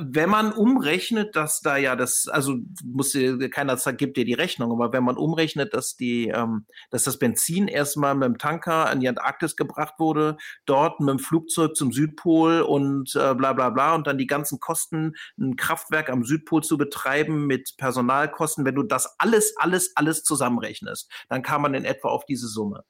[0.00, 3.16] wenn man umrechnet, dass da ja das, also muss
[3.50, 7.68] keiner gibt dir die Rechnung, aber wenn man umrechnet, dass die, ähm, dass das Benzin
[7.68, 12.62] erstmal mit dem Tanker an die Antarktis gebracht wurde, dort mit dem Flugzeug zum Südpol
[12.62, 16.78] und äh, bla bla bla und dann die ganzen Kosten, ein Kraftwerk am Südpol zu
[16.78, 22.08] betreiben mit Personalkosten, wenn du das alles, alles, alles zusammenrechnest, dann kam man in etwa
[22.08, 22.84] auf diese Summe.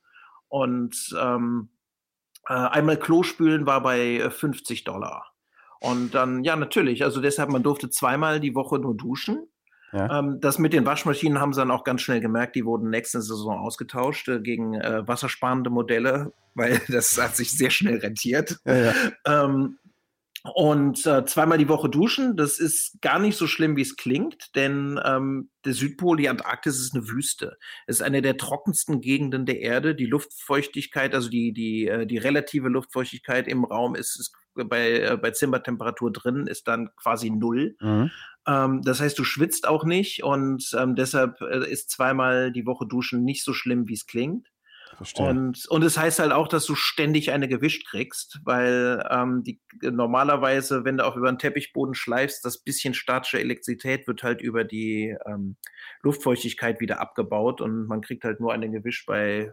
[0.49, 1.71] Und ähm,
[2.47, 5.34] äh, einmal Klospülen war bei 50 äh, Dollar.
[5.85, 7.05] Und dann, ja, natürlich.
[7.05, 9.49] Also deshalb, man durfte zweimal die Woche nur duschen.
[9.92, 10.18] Ja.
[10.18, 12.57] Ähm, das mit den Waschmaschinen haben sie dann auch ganz schnell gemerkt.
[12.57, 17.68] Die wurden nächste Saison ausgetauscht äh, gegen äh, wassersparende Modelle, weil das hat sich sehr
[17.68, 18.59] schnell rentiert.
[18.64, 18.92] Ja, ja.
[19.27, 19.79] Ähm,
[20.52, 24.54] und äh, zweimal die Woche duschen, das ist gar nicht so schlimm, wie es klingt,
[24.54, 27.57] denn ähm, der Südpol, die Antarktis, ist eine Wüste.
[27.87, 29.94] Es ist eine der trockensten Gegenden der Erde.
[29.94, 35.16] Die Luftfeuchtigkeit, also die, die, äh, die relative Luftfeuchtigkeit im Raum ist, ist bei, äh,
[35.16, 37.76] bei Zimmertemperatur drin, ist dann quasi null.
[37.80, 38.11] Mhm.
[38.46, 42.87] Ähm, das heißt, du schwitzt auch nicht und ähm, deshalb äh, ist zweimal die Woche
[42.87, 44.48] duschen nicht so schlimm, wie es klingt.
[44.94, 45.28] Verstehe.
[45.28, 49.61] Und, und es heißt halt auch, dass du ständig eine gewischt kriegst, weil ähm, die,
[49.83, 54.64] normalerweise, wenn du auch über den Teppichboden schleifst, das bisschen statische Elektrizität wird halt über
[54.64, 55.57] die ähm,
[56.02, 59.52] Luftfeuchtigkeit wieder abgebaut und man kriegt halt nur eine gewischt bei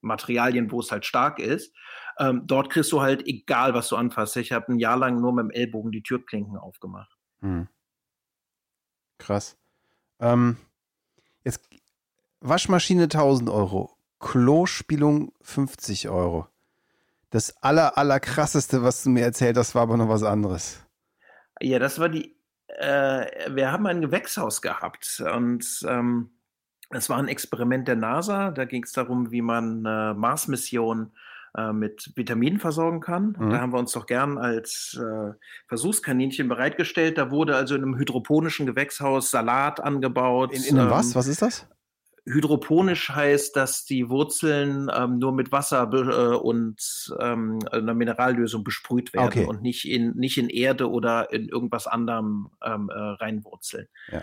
[0.00, 1.74] Materialien, wo es halt stark ist.
[2.18, 4.36] Ähm, dort kriegst du halt, egal was du anfasst.
[4.36, 7.12] Ich habe ein Jahr lang nur mit dem Ellbogen die Türklinken aufgemacht.
[7.40, 7.68] Hm.
[9.18, 9.58] Krass.
[10.20, 10.56] Ähm,
[11.44, 11.68] jetzt
[12.40, 13.95] Waschmaschine 1000 Euro.
[14.18, 16.46] Klospülung 50 Euro.
[17.30, 20.82] Das aller, aller krasseste, was du mir erzählt hast, war aber noch was anderes.
[21.60, 22.36] Ja, das war die
[22.68, 26.30] äh, wir haben ein Gewächshaus gehabt und ähm,
[26.90, 28.50] es war ein Experiment der NASA.
[28.50, 31.12] Da ging es darum, wie man äh, Mars-Missionen
[31.56, 33.36] äh, mit Vitaminen versorgen kann.
[33.38, 33.50] Mhm.
[33.50, 35.32] Da haben wir uns doch gern als äh,
[35.68, 37.18] Versuchskaninchen bereitgestellt.
[37.18, 40.52] Da wurde also in einem hydroponischen Gewächshaus Salat angebaut.
[40.52, 41.14] In, in ähm, was?
[41.14, 41.66] Was ist das?
[42.28, 49.14] Hydroponisch heißt, dass die Wurzeln ähm, nur mit Wasser äh, und ähm, einer Minerallösung besprüht
[49.14, 49.44] werden okay.
[49.44, 53.86] und nicht in, nicht in Erde oder in irgendwas anderem ähm, äh, reinwurzeln.
[54.10, 54.22] Ja.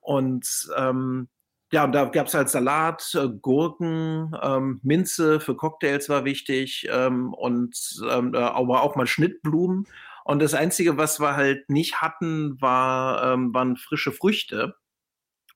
[0.00, 1.28] Und ähm,
[1.72, 6.88] ja, und da gab es halt Salat, äh, Gurken, ähm, Minze für Cocktails war wichtig
[6.90, 9.86] ähm, und ähm, äh, aber auch mal Schnittblumen.
[10.24, 14.76] Und das Einzige, was wir halt nicht hatten, war, ähm, waren frische Früchte.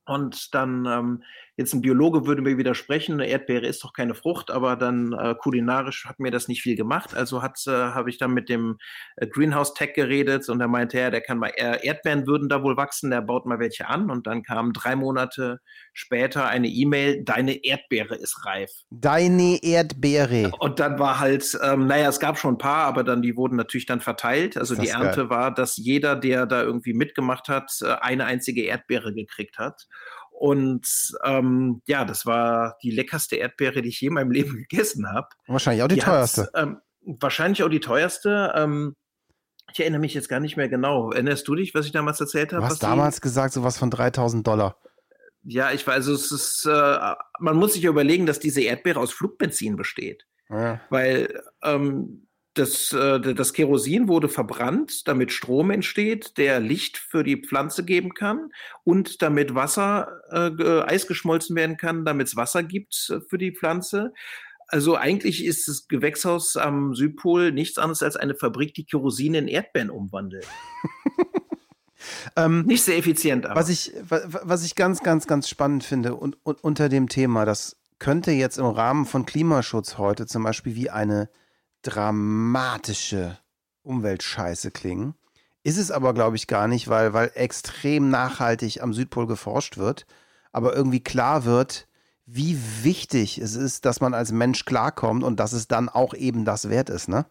[0.07, 1.23] Und dann ähm,
[1.59, 5.35] Jetzt ein Biologe würde mir widersprechen, eine Erdbeere ist doch keine Frucht, aber dann äh,
[5.35, 7.15] kulinarisch hat mir das nicht viel gemacht.
[7.15, 8.77] Also hat äh, habe ich dann mit dem
[9.17, 12.77] äh, Greenhouse Tech geredet und er meinte, ja, der kann mal Erdbeeren würden da wohl
[12.77, 15.61] wachsen, der baut mal welche an und dann kam drei Monate
[15.95, 18.71] später eine E-Mail, deine Erdbeere ist reif.
[18.91, 20.53] Deine Erdbeere.
[20.59, 23.57] Und dann war halt, ähm, naja, es gab schon ein paar, aber dann die wurden
[23.57, 24.59] natürlich dann verteilt.
[24.59, 25.31] Also die Ernte geil.
[25.31, 29.87] war, dass jeder, der da irgendwie mitgemacht hat, äh, eine einzige Erdbeere gekriegt hat.
[30.39, 30.87] Und
[31.25, 35.29] ähm, ja, das war die leckerste Erdbeere, die ich je in meinem Leben gegessen habe.
[35.47, 36.51] Wahrscheinlich auch die, die teuerste.
[36.55, 38.53] Ähm, wahrscheinlich auch die teuerste.
[38.55, 38.97] Ähm,
[39.73, 41.11] ich erinnere mich jetzt gar nicht mehr genau.
[41.11, 42.63] Erinnerst du dich, was ich damals erzählt habe?
[42.63, 43.23] Du hast damals die...
[43.23, 44.79] gesagt, sowas von 3000 Dollar.
[45.43, 49.01] Ja, ich weiß, also es ist, äh, man muss sich ja überlegen, dass diese Erdbeere
[49.01, 50.27] aus Flugbenzin besteht.
[50.51, 50.81] Ja.
[50.91, 52.26] Weil ähm,
[52.59, 58.15] das, äh, das Kerosin wurde verbrannt, damit Strom entsteht, der Licht für die Pflanze geben
[58.15, 58.51] kann
[58.85, 63.53] und damit Wasser, äh, Eis geschmolzen werden kann, damit es Wasser gibt äh, für die
[63.53, 64.13] Pflanze.
[64.69, 69.49] Also eigentlich ist das Gewächshaus am Südpol nichts anderes als eine Fabrik, die Kerosin in
[69.49, 70.47] Erdbeeren umwandelt.
[72.37, 73.61] ähm, Nicht sehr effizient, aber.
[73.61, 77.77] Was ich, was ich ganz, ganz, ganz spannend finde und, und unter dem Thema, das
[77.99, 81.29] könnte jetzt im Rahmen von Klimaschutz heute zum Beispiel wie eine
[81.87, 83.39] dramatische
[83.83, 85.15] Umweltscheiße klingen.
[85.63, 90.07] Ist es aber, glaube ich, gar nicht, weil, weil extrem nachhaltig am Südpol geforscht wird,
[90.53, 91.87] aber irgendwie klar wird,
[92.25, 96.45] wie wichtig es ist, dass man als Mensch klarkommt und dass es dann auch eben
[96.45, 97.27] das wert ist, ne?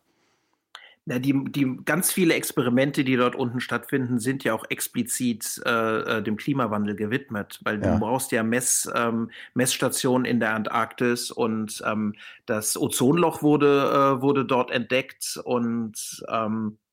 [1.08, 6.00] Ja, die, die ganz viele Experimente, die dort unten stattfinden, sind ja auch explizit äh,
[6.18, 7.94] äh, dem Klimawandel gewidmet, weil ja.
[7.94, 12.16] du brauchst ja Mess, ähm, Messstationen in der Antarktis und ähm,
[12.48, 16.85] das Ozonloch wurde, äh, wurde dort entdeckt und ähm, äh,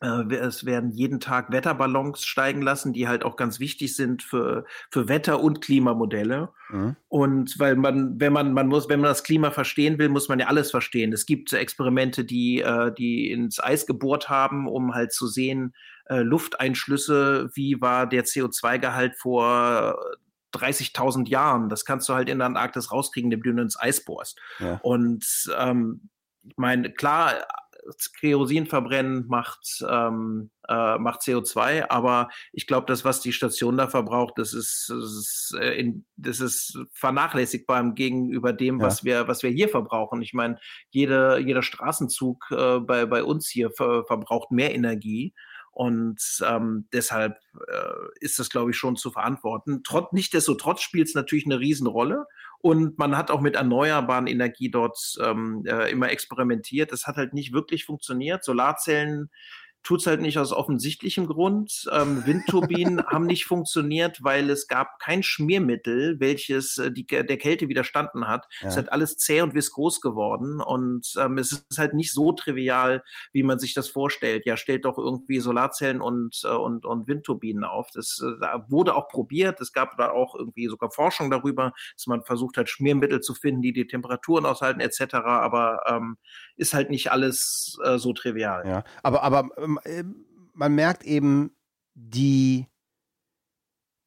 [0.00, 5.08] es werden jeden Tag Wetterballons steigen lassen, die halt auch ganz wichtig sind für, für
[5.08, 6.50] Wetter- und Klimamodelle.
[6.70, 6.96] Mhm.
[7.08, 10.38] Und weil man, wenn man, man muss, wenn man das Klima verstehen will, muss man
[10.38, 11.12] ja alles verstehen.
[11.12, 15.74] Es gibt Experimente, die, äh, die ins Eis gebohrt haben, um halt zu sehen,
[16.06, 19.98] äh, Lufteinschlüsse, wie war der CO2-Gehalt vor
[20.54, 21.68] 30.000 Jahren.
[21.68, 24.38] Das kannst du halt in der Antarktis rauskriegen, indem du ins Eis bohrst.
[24.60, 24.78] Ja.
[24.82, 26.08] Und ähm,
[26.44, 27.46] ich meine, klar,
[28.18, 33.88] Kerosin verbrennen macht, ähm, äh, macht CO2, aber ich glaube, das, was die Station da
[33.88, 38.86] verbraucht, das ist, das ist, äh, in, das ist vernachlässigbar gegenüber dem, ja.
[38.86, 40.22] was wir, was wir hier verbrauchen.
[40.22, 40.58] Ich meine,
[40.90, 45.34] jede, jeder Straßenzug äh, bei, bei uns hier ver, verbraucht mehr Energie.
[45.78, 49.82] Und ähm, deshalb äh, ist das, glaube ich, schon zu verantworten.
[49.84, 52.26] Trotz, Nichtsdestotrotz spielt es natürlich eine Riesenrolle.
[52.60, 56.90] Und man hat auch mit erneuerbaren Energie dort ähm, äh, immer experimentiert.
[56.90, 58.42] Das hat halt nicht wirklich funktioniert.
[58.42, 59.30] Solarzellen
[59.88, 61.88] tut es halt nicht aus offensichtlichem Grund.
[61.90, 67.70] Ähm, Windturbinen haben nicht funktioniert, weil es gab kein Schmiermittel, welches äh, die, der Kälte
[67.70, 68.46] widerstanden hat.
[68.60, 68.66] Ja.
[68.66, 72.32] Es ist halt alles zäh und viskos geworden und ähm, es ist halt nicht so
[72.32, 74.44] trivial, wie man sich das vorstellt.
[74.44, 77.88] Ja, stellt doch irgendwie Solarzellen und, äh, und, und Windturbinen auf.
[77.94, 79.58] Das äh, wurde auch probiert.
[79.62, 83.62] Es gab da auch irgendwie sogar Forschung darüber, dass man versucht hat, Schmiermittel zu finden,
[83.62, 85.14] die die Temperaturen aushalten etc.
[85.14, 86.18] Aber ähm,
[86.56, 88.66] ist halt nicht alles äh, so trivial.
[88.66, 89.77] Ja, aber, aber ähm, äh,
[90.54, 91.52] man merkt eben
[91.94, 92.66] die,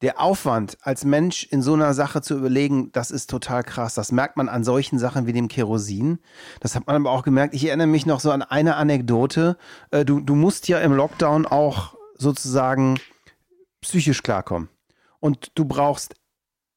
[0.02, 3.94] der Aufwand als Mensch in so einer Sache zu überlegen, das ist total krass.
[3.94, 6.18] Das merkt man an solchen Sachen wie dem Kerosin.
[6.60, 7.54] Das hat man aber auch gemerkt.
[7.54, 9.56] Ich erinnere mich noch so an eine Anekdote.
[9.90, 12.98] Äh, du, du musst ja im Lockdown auch sozusagen
[13.80, 14.68] psychisch klarkommen.
[15.20, 16.14] Und du brauchst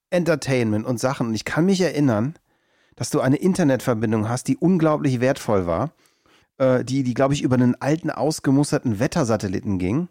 [0.10, 1.27] Entertainment und Sachen.
[1.27, 2.36] Und ich kann mich erinnern,
[2.95, 5.91] dass du eine Internetverbindung hast, die unglaublich wertvoll war,
[6.58, 10.10] äh, die, die glaube ich, über einen alten, ausgemusterten Wettersatelliten ging.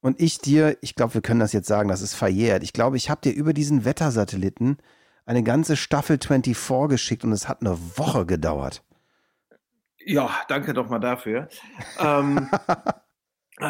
[0.00, 2.62] Und ich dir, ich glaube, wir können das jetzt sagen, das ist verjährt.
[2.62, 4.78] Ich glaube, ich habe dir über diesen Wettersatelliten
[5.26, 8.82] eine ganze Staffel 24 geschickt und es hat eine Woche gedauert.
[10.04, 11.48] Ja, danke doch mal dafür.
[11.98, 12.74] ähm, Äh,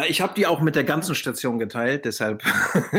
[0.09, 2.43] ich habe die auch mit der ganzen Station geteilt, deshalb.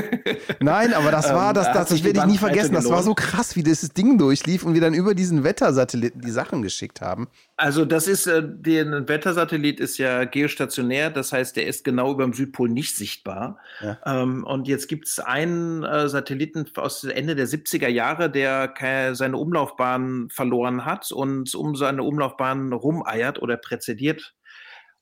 [0.60, 2.74] Nein, aber das war, das, das, das werde ich nie vergessen.
[2.74, 6.32] Das war so krass, wie dieses Ding durchlief und wir dann über diesen Wettersatelliten die
[6.32, 7.28] Sachen geschickt haben.
[7.56, 12.24] Also, das ist, äh, der Wettersatellit ist ja geostationär, das heißt, der ist genau über
[12.24, 13.60] dem Südpol nicht sichtbar.
[13.82, 13.98] Ja.
[14.06, 18.74] Ähm, und jetzt gibt es einen äh, Satelliten aus Ende der 70er Jahre, der
[19.14, 24.34] seine Umlaufbahn verloren hat und um seine Umlaufbahn rumeiert oder präzediert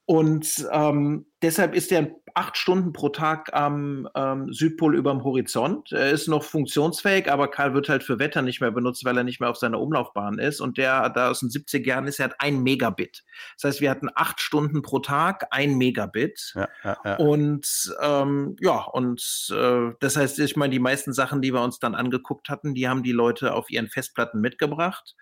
[0.09, 5.91] und ähm, deshalb ist er acht Stunden pro Tag am ähm, Südpol über dem Horizont.
[5.91, 9.23] Er ist noch funktionsfähig, aber Karl wird halt für Wetter nicht mehr benutzt, weil er
[9.23, 10.61] nicht mehr auf seiner Umlaufbahn ist.
[10.61, 13.23] Und der da aus den 70 Jahren ist, er hat ein Megabit.
[13.55, 16.53] Das heißt, wir hatten acht Stunden pro Tag ein Megabit.
[16.55, 17.15] Ja, ja, ja.
[17.17, 21.77] Und ähm, ja, und äh, das heißt, ich meine, die meisten Sachen, die wir uns
[21.77, 25.15] dann angeguckt hatten, die haben die Leute auf ihren Festplatten mitgebracht.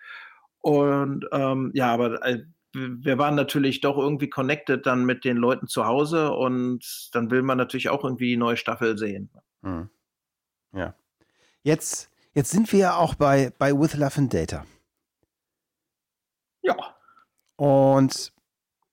[0.60, 2.38] Und ähm, ja, aber äh,
[2.72, 7.42] wir waren natürlich doch irgendwie connected dann mit den Leuten zu Hause und dann will
[7.42, 9.30] man natürlich auch irgendwie die neue Staffel sehen.
[9.62, 9.88] Hm.
[10.72, 10.94] Ja.
[11.62, 14.66] Jetzt, jetzt sind wir ja auch bei, bei With Love and Data.
[16.62, 16.76] Ja.
[17.56, 18.32] Und,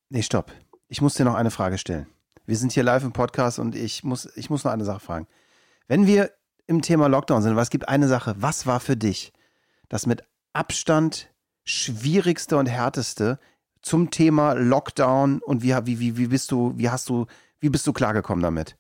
[0.09, 0.51] nee, stopp.
[0.87, 2.07] Ich muss dir noch eine Frage stellen.
[2.45, 5.27] Wir sind hier live im Podcast und ich muss, ich muss noch eine Sache fragen.
[5.87, 6.31] Wenn wir
[6.67, 9.33] im Thema Lockdown sind, was gibt eine Sache, was war für dich
[9.89, 11.29] das mit Abstand
[11.63, 13.39] schwierigste und härteste
[13.85, 17.27] zum Thema Lockdown und wie, wie, wie, bist du, wie hast du,
[17.59, 18.77] wie bist du klargekommen damit?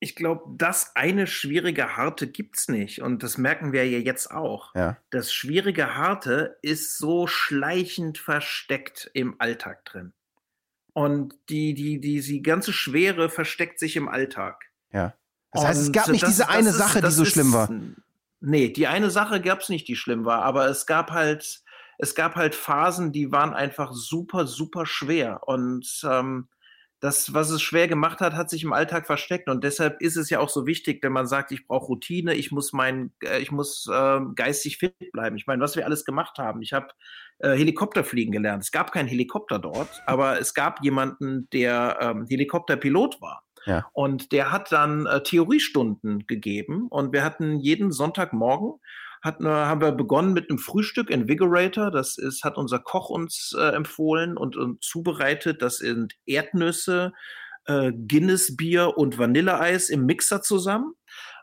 [0.00, 3.00] Ich glaube, das eine schwierige Harte gibt es nicht.
[3.00, 4.74] Und das merken wir ja jetzt auch.
[4.74, 4.98] Ja.
[5.08, 10.12] Das schwierige Harte ist so schleichend versteckt im Alltag drin.
[10.92, 14.66] Und die, die, die, die ganze Schwere versteckt sich im Alltag.
[14.92, 15.14] Ja.
[15.52, 17.70] Das heißt, es gab nicht das, diese eine ist, Sache, die so schlimm war.
[18.46, 21.62] Nee, die eine Sache gab es nicht, die schlimm war, aber es gab halt,
[21.96, 25.48] es gab halt Phasen, die waren einfach super, super schwer.
[25.48, 26.48] Und ähm,
[27.00, 29.48] das, was es schwer gemacht hat, hat sich im Alltag versteckt.
[29.48, 32.52] Und deshalb ist es ja auch so wichtig, wenn man sagt, ich brauche Routine, ich
[32.52, 35.36] muss mein, äh, ich muss äh, geistig fit bleiben.
[35.36, 36.60] Ich meine, was wir alles gemacht haben.
[36.60, 36.88] Ich habe
[37.38, 38.62] äh, Helikopterfliegen gelernt.
[38.62, 43.43] Es gab keinen Helikopter dort, aber es gab jemanden, der ähm, Helikopterpilot war.
[43.66, 43.86] Ja.
[43.92, 48.74] Und der hat dann äh, Theoriestunden gegeben und wir hatten jeden Sonntagmorgen
[49.24, 51.90] hatten, haben wir begonnen mit einem Frühstück Invigorator.
[51.90, 55.62] Das ist, hat unser Koch uns äh, empfohlen und, und, zubereitet.
[55.62, 57.14] Das sind Erdnüsse,
[57.64, 60.94] äh, Guinness-Bier und Vanilleeis im Mixer zusammen.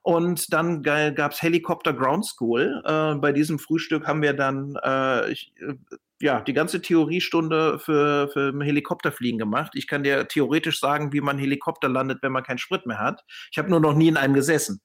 [0.04, 2.82] Und dann gab es Helikopter Ground School.
[2.86, 5.74] Äh, bei diesem Frühstück haben wir dann äh, ich, äh,
[6.22, 9.72] ja, die ganze Theoriestunde für, für Helikopterfliegen gemacht.
[9.76, 13.24] Ich kann dir theoretisch sagen, wie man Helikopter landet, wenn man keinen Sprit mehr hat.
[13.52, 14.82] Ich habe nur noch nie in einem gesessen.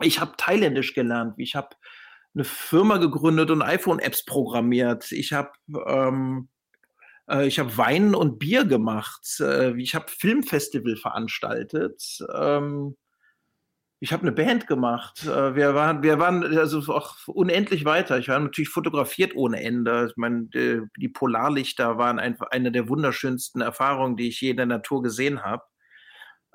[0.00, 1.34] Ich habe Thailändisch gelernt.
[1.38, 1.70] Ich habe
[2.34, 5.12] eine Firma gegründet und iPhone-Apps programmiert.
[5.12, 5.50] Ich habe
[5.86, 6.48] ähm,
[7.28, 9.40] äh, ich Wein und Bier gemacht.
[9.40, 12.18] Äh, ich habe Filmfestival veranstaltet.
[12.34, 12.96] Ähm,
[14.02, 15.26] ich habe eine Band gemacht.
[15.26, 18.18] Äh, wir waren, wir waren also auch unendlich weiter.
[18.18, 20.08] Ich war natürlich fotografiert ohne Ende.
[20.10, 24.66] Ich meine, die Polarlichter waren einfach eine der wunderschönsten Erfahrungen, die ich je in der
[24.66, 25.62] Natur gesehen habe.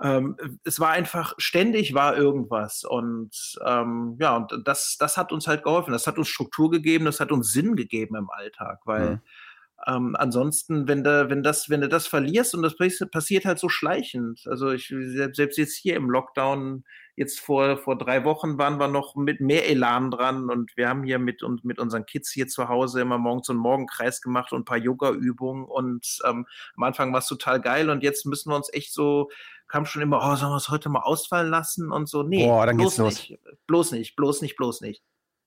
[0.01, 3.31] Ähm, es war einfach ständig war irgendwas und
[3.65, 5.93] ähm, ja und das das hat uns halt geholfen.
[5.93, 9.19] Das hat uns Struktur gegeben, das hat uns Sinn gegeben im Alltag, weil mhm.
[9.87, 12.75] Ähm, ansonsten, wenn du, wenn das, wenn du das verlierst und das
[13.11, 14.41] passiert halt so schleichend.
[14.47, 16.83] Also ich, selbst jetzt hier im Lockdown,
[17.15, 21.03] jetzt vor, vor drei Wochen waren wir noch mit mehr Elan dran und wir haben
[21.03, 24.51] hier mit, und mit unseren Kids hier zu Hause immer morgens so einen Morgenkreis gemacht
[24.53, 28.49] und ein paar Yoga-Übungen und ähm, am Anfang war es total geil und jetzt müssen
[28.49, 29.29] wir uns echt so,
[29.67, 32.23] kam schon immer, oh, sollen wir es heute mal ausfallen lassen und so.
[32.23, 33.39] Nee, Boah, dann bloß geht's nicht.
[33.43, 33.57] Los.
[33.67, 35.03] Bloß nicht, bloß nicht, bloß nicht.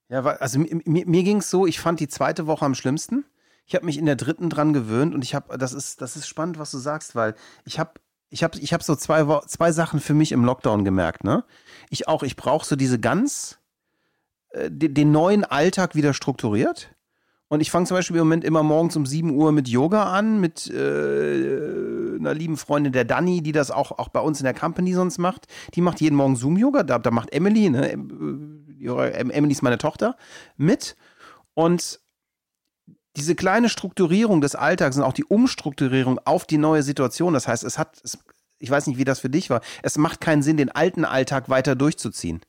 [0.09, 3.25] Ja, also mir, mir ging es so, ich fand die zweite Woche am schlimmsten.
[3.69, 6.27] Ich habe mich in der dritten dran gewöhnt und ich habe, das ist, das ist
[6.27, 7.35] spannend, was du sagst, weil
[7.67, 7.93] ich habe
[8.31, 11.23] ich habe ich hab so zwei, zwei Sachen für mich im Lockdown gemerkt.
[11.23, 11.45] Ne?
[11.91, 13.59] Ich auch, ich brauche so diese ganz,
[14.51, 16.95] äh, den, den neuen Alltag wieder strukturiert.
[17.49, 20.41] Und ich fange zum Beispiel im Moment immer morgens um 7 Uhr mit Yoga an,
[20.41, 24.55] mit äh, einer lieben Freundin der Dani, die das auch, auch bei uns in der
[24.55, 25.47] Company sonst macht.
[25.75, 27.91] Die macht jeden Morgen Zoom-Yoga, da, da macht Emily, ne?
[27.91, 30.17] Emily ist meine Tochter,
[30.57, 30.97] mit.
[31.55, 32.01] Und
[33.19, 37.65] diese kleine Strukturierung des Alltags und auch die Umstrukturierung auf die neue Situation, das heißt,
[37.65, 38.19] es hat, es,
[38.59, 41.49] ich weiß nicht, wie das für dich war, es macht keinen Sinn, den alten Alltag
[41.49, 42.41] weiter durchzuziehen.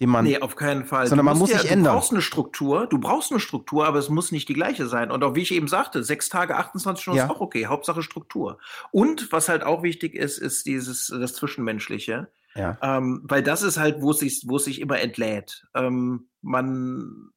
[0.00, 1.06] Den man, nee, auf keinen Fall.
[1.06, 1.92] Sondern man muss ja, sich ändern.
[1.92, 5.10] Du brauchst eine Struktur, du brauchst eine Struktur, aber es muss nicht die gleiche sein.
[5.10, 7.24] Und auch wie ich eben sagte, sechs Tage, 28 Stunden ja.
[7.26, 7.66] ist auch okay.
[7.66, 8.58] Hauptsache Struktur.
[8.92, 12.30] Und was halt auch wichtig ist, ist dieses, das Zwischenmenschliche.
[12.54, 12.78] Ja.
[12.80, 15.66] Ähm, weil das ist halt, wo es sich, wo es sich immer entlädt.
[15.74, 17.30] Ähm, man,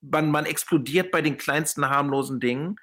[0.00, 2.76] man, man explodiert bei den kleinsten harmlosen Dingen.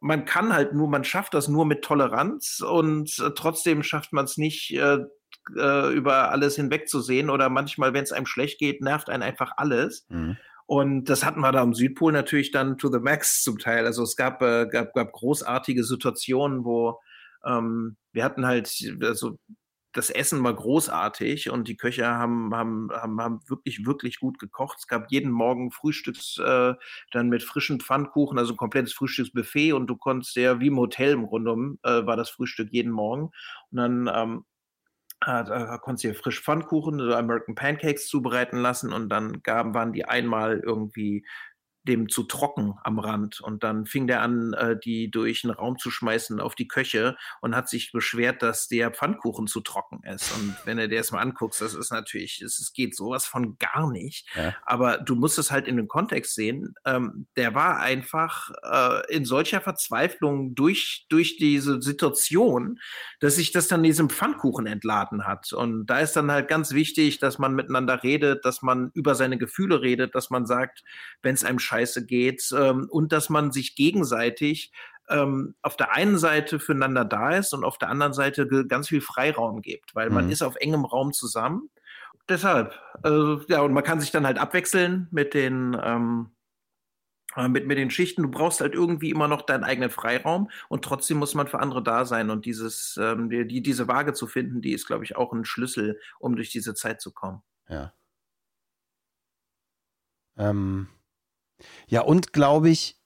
[0.00, 4.24] man kann halt nur, man schafft das nur mit Toleranz und äh, trotzdem schafft man
[4.26, 4.98] es nicht, äh,
[5.56, 10.06] äh, über alles hinwegzusehen oder manchmal, wenn es einem schlecht geht, nervt einen einfach alles.
[10.08, 10.36] Mhm.
[10.66, 13.86] Und das hatten wir da am Südpol natürlich dann to the max zum Teil.
[13.86, 17.00] Also es gab, äh, gab, gab großartige Situationen, wo
[17.44, 18.70] ähm, wir hatten halt,
[19.02, 19.38] also
[19.98, 24.78] das Essen war großartig und die Köche haben, haben, haben, haben wirklich, wirklich gut gekocht.
[24.78, 26.74] Es gab jeden Morgen Frühstücks äh,
[27.10, 31.12] dann mit frischen Pfannkuchen, also ein komplettes Frühstücksbuffet und du konntest ja wie im Hotel
[31.14, 33.32] im Grunde um, äh, war das Frühstück jeden Morgen.
[33.70, 34.44] Und dann ähm,
[35.26, 39.92] äh, konntest du ja frisch Pfannkuchen oder American Pancakes zubereiten lassen und dann gaben, waren
[39.92, 41.26] die einmal irgendwie
[41.84, 43.40] dem zu trocken am Rand.
[43.40, 47.16] Und dann fing der an, äh, die durch den Raum zu schmeißen auf die Köche
[47.40, 50.32] und hat sich beschwert, dass der Pfannkuchen zu trocken ist.
[50.36, 53.90] Und wenn du dir das mal anguckst, das ist natürlich, es geht sowas von gar
[53.90, 54.28] nicht.
[54.34, 54.54] Ja.
[54.64, 56.74] Aber du musst es halt in den Kontext sehen.
[56.84, 62.78] Ähm, der war einfach äh, in solcher Verzweiflung durch, durch diese Situation,
[63.20, 65.52] dass sich das dann diesem Pfannkuchen entladen hat.
[65.52, 69.38] Und da ist dann halt ganz wichtig, dass man miteinander redet, dass man über seine
[69.38, 70.82] Gefühle redet, dass man sagt,
[71.22, 74.72] wenn es einem scheiße Scheiße geht ähm, und dass man sich gegenseitig
[75.08, 79.00] ähm, auf der einen Seite füreinander da ist und auf der anderen Seite ganz viel
[79.00, 80.32] Freiraum gibt, weil man mhm.
[80.32, 81.70] ist auf engem Raum zusammen.
[82.28, 86.30] Deshalb, äh, ja, und man kann sich dann halt abwechseln mit den, ähm,
[87.36, 88.22] äh, mit, mit den Schichten.
[88.22, 91.82] Du brauchst halt irgendwie immer noch deinen eigenen Freiraum und trotzdem muss man für andere
[91.82, 92.28] da sein.
[92.28, 95.98] Und dieses, ähm, die, diese Waage zu finden, die ist, glaube ich, auch ein Schlüssel,
[96.18, 97.42] um durch diese Zeit zu kommen.
[97.68, 97.94] Ja.
[100.36, 100.88] Ähm,
[101.86, 103.00] ja, und glaube ich,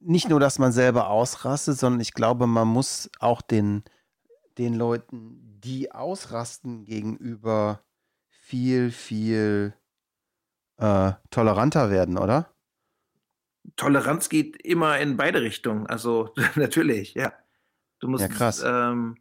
[0.00, 3.84] nicht nur, dass man selber ausrastet, sondern ich glaube, man muss auch den,
[4.58, 7.82] den Leuten, die ausrasten, gegenüber
[8.28, 9.74] viel, viel
[10.76, 12.54] äh, toleranter werden, oder?
[13.76, 15.86] Toleranz geht immer in beide Richtungen.
[15.86, 17.32] Also natürlich, ja.
[18.00, 18.22] Du musst.
[18.22, 18.62] Ja, krass.
[18.64, 19.16] Ähm,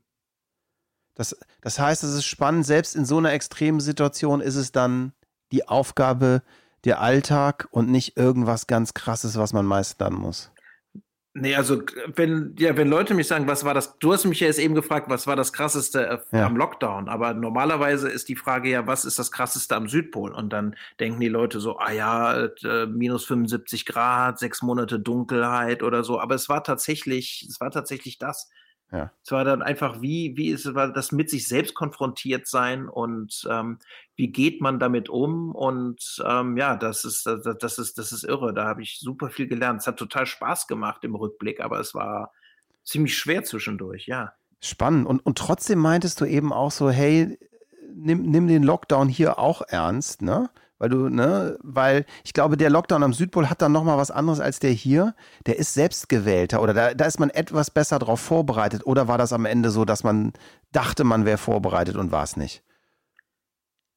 [1.16, 5.14] das, das heißt, es ist spannend, selbst in so einer extremen Situation ist es dann
[5.52, 6.42] die Aufgabe,
[6.86, 10.54] der Alltag und nicht irgendwas ganz krasses, was man meistern muss.
[11.36, 11.82] Nee, also
[12.16, 14.76] wenn, ja, wenn Leute mich sagen, was war das, du hast mich ja jetzt eben
[14.76, 16.46] gefragt, was war das krasseste äh, ja.
[16.46, 20.32] am Lockdown, aber normalerweise ist die Frage ja, was ist das krasseste am Südpol?
[20.32, 25.82] Und dann denken die Leute so, ah ja, äh, minus 75 Grad, sechs Monate Dunkelheit
[25.82, 28.52] oder so, aber es war tatsächlich, es war tatsächlich das.
[28.94, 29.12] Ja.
[29.24, 33.48] Es war dann einfach, wie, wie ist war das mit sich selbst konfrontiert sein und
[33.50, 33.80] ähm,
[34.16, 35.56] wie geht man damit um?
[35.56, 38.54] Und ähm, ja, das ist, das, das, ist, das ist irre.
[38.54, 39.82] Da habe ich super viel gelernt.
[39.82, 42.32] Es hat total Spaß gemacht im Rückblick, aber es war
[42.84, 44.34] ziemlich schwer zwischendurch, ja.
[44.62, 45.08] Spannend.
[45.08, 47.40] Und, und trotzdem meintest du eben auch so, hey,
[47.96, 50.52] nimm, nimm den Lockdown hier auch ernst, ne?
[50.80, 54.40] Weil du, ne, weil ich glaube, der Lockdown am Südpol hat dann nochmal was anderes
[54.40, 55.16] als der hier.
[55.46, 58.86] Der ist selbstgewählter oder da, da ist man etwas besser drauf vorbereitet.
[58.86, 60.34] Oder war das am Ende so, dass man
[60.72, 62.64] dachte, man wäre vorbereitet und war es nicht?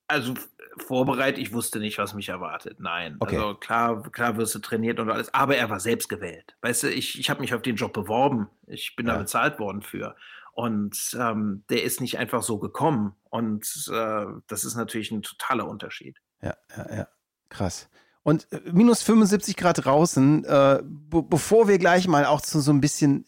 [0.09, 0.35] Also
[0.77, 2.79] vorbereitet, ich wusste nicht, was mich erwartet.
[2.79, 3.17] Nein.
[3.19, 3.37] Okay.
[3.37, 6.57] Also klar, klar wirst du trainiert und alles, aber er war selbst gewählt.
[6.61, 8.49] Weißt du, ich, ich habe mich auf den Job beworben.
[8.67, 9.15] Ich bin ja.
[9.15, 10.15] da bezahlt worden für.
[10.53, 13.15] Und ähm, der ist nicht einfach so gekommen.
[13.31, 17.09] Und äh, das ist natürlich ein totaler Unterschied ja, ja, ja.
[17.49, 17.89] Krass.
[18.23, 22.81] Und äh, minus 75 Grad draußen, äh, bevor wir gleich mal auch zu so ein
[22.81, 23.25] bisschen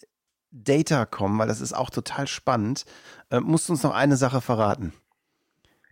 [0.50, 2.84] Data kommen, weil das ist auch total spannend,
[3.30, 4.92] äh, musst du uns noch eine Sache verraten.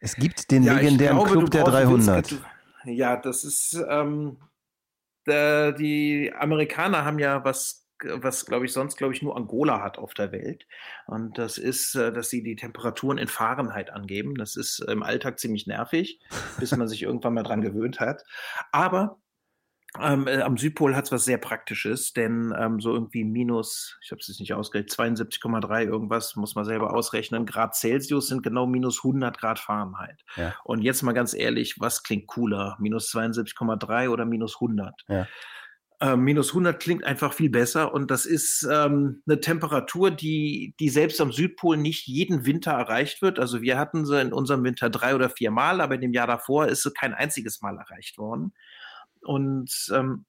[0.01, 2.31] Es gibt den ja, legendären glaube, Club der 300.
[2.31, 2.45] Willst,
[2.85, 4.39] ja, das ist, ähm,
[5.27, 9.99] der, die Amerikaner haben ja was was glaube ich sonst glaube ich nur Angola hat
[9.99, 10.67] auf der Welt
[11.07, 14.35] und das ist, äh, dass sie die Temperaturen in Fahrenheit angeben.
[14.35, 16.21] Das ist im Alltag ziemlich nervig,
[16.59, 18.25] bis man sich irgendwann mal dran gewöhnt hat.
[18.73, 19.19] Aber
[20.01, 24.11] ähm, äh, am Südpol hat es was sehr Praktisches, denn ähm, so irgendwie minus, ich
[24.11, 28.67] habe es jetzt nicht ausgerechnet, 72,3 irgendwas, muss man selber ausrechnen, Grad Celsius sind genau
[28.67, 30.23] minus 100 Grad Fahrenheit.
[30.37, 30.55] Ja.
[30.65, 35.05] Und jetzt mal ganz ehrlich, was klingt cooler, minus 72,3 oder minus 100?
[35.09, 35.27] Ja.
[36.01, 40.91] Ähm, minus 100 klingt einfach viel besser und das ist ähm, eine Temperatur, die, die
[40.91, 43.39] selbst am Südpol nicht jeden Winter erreicht wird.
[43.39, 46.27] Also wir hatten sie in unserem Winter drei oder vier Mal, aber in dem Jahr
[46.27, 48.53] davor ist sie kein einziges Mal erreicht worden.
[49.23, 50.27] Und ähm,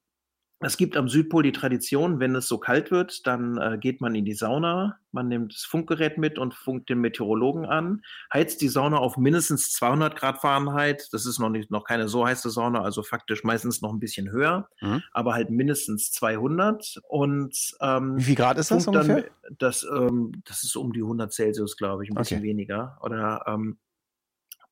[0.60, 4.16] es gibt am Südpol die Tradition, wenn es so kalt wird, dann äh, geht man
[4.16, 8.02] in die Sauna, man nimmt das Funkgerät mit und funkt den Meteorologen an,
[8.34, 11.10] heizt die Sauna auf mindestens 200 Grad Fahrenheit.
[11.12, 14.32] Das ist noch nicht noch keine so heiße Sauna, also faktisch meistens noch ein bisschen
[14.32, 15.04] höher, mhm.
[15.12, 17.02] aber halt mindestens 200.
[17.08, 19.22] Und ähm, wie viel Grad ist das ungefähr?
[19.44, 22.48] Dann, das, ähm, das ist um die 100 Celsius, glaube ich, ein bisschen okay.
[22.48, 22.98] weniger.
[23.02, 23.78] Oder ähm,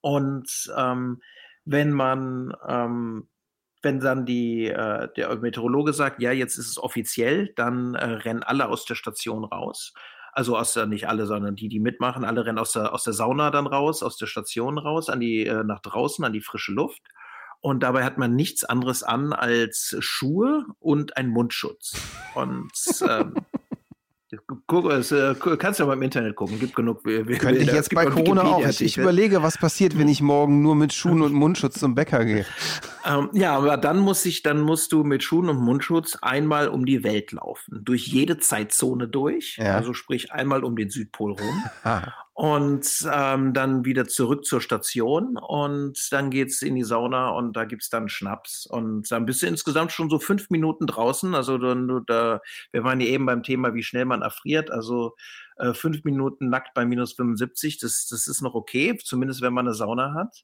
[0.01, 1.21] und ähm,
[1.63, 3.27] wenn man ähm,
[3.86, 8.43] wenn dann die, äh, der Meteorologe sagt, ja, jetzt ist es offiziell, dann äh, rennen
[8.43, 9.93] alle aus der Station raus.
[10.33, 13.13] Also aus der, nicht alle, sondern die, die mitmachen, alle rennen aus der, aus der
[13.13, 16.73] Sauna dann raus, aus der Station raus, an die, äh, nach draußen, an die frische
[16.73, 17.01] Luft.
[17.61, 21.93] Und dabei hat man nichts anderes an als Schuhe und einen Mundschutz.
[22.33, 22.71] Und
[23.07, 23.36] ähm,
[24.65, 27.38] Guck, es, äh, kannst du ja mal im Internet gucken, gibt genug Bilder.
[27.38, 28.65] Könnte ich jetzt bei Corona auch.
[28.67, 32.26] Ich, ich, überlege, was passiert, wenn ich morgen nur mit Schuhen und Mundschutz zum Bäcker
[32.26, 32.45] gehe.
[33.07, 36.88] Ähm, ja, aber dann muss ich, dann musst du mit Schuhen und Mundschutz einmal um
[36.88, 39.76] die Welt laufen, durch jede Zeitzone durch, ja.
[39.76, 41.63] also sprich einmal um den Südpol rum.
[42.38, 47.63] und ähm, dann wieder zurück zur Station und dann geht's in die Sauna und da
[47.63, 51.33] gibt's dann Schnaps und dann bist du insgesamt schon so fünf Minuten draußen.
[51.33, 52.41] Also du, da,
[52.73, 54.69] wir waren ja eben beim Thema, wie schnell man erfriert.
[54.69, 55.15] Also
[55.55, 59.67] äh, fünf Minuten nackt bei minus 75, das, das ist noch okay, zumindest wenn man
[59.67, 60.43] eine Sauna hat.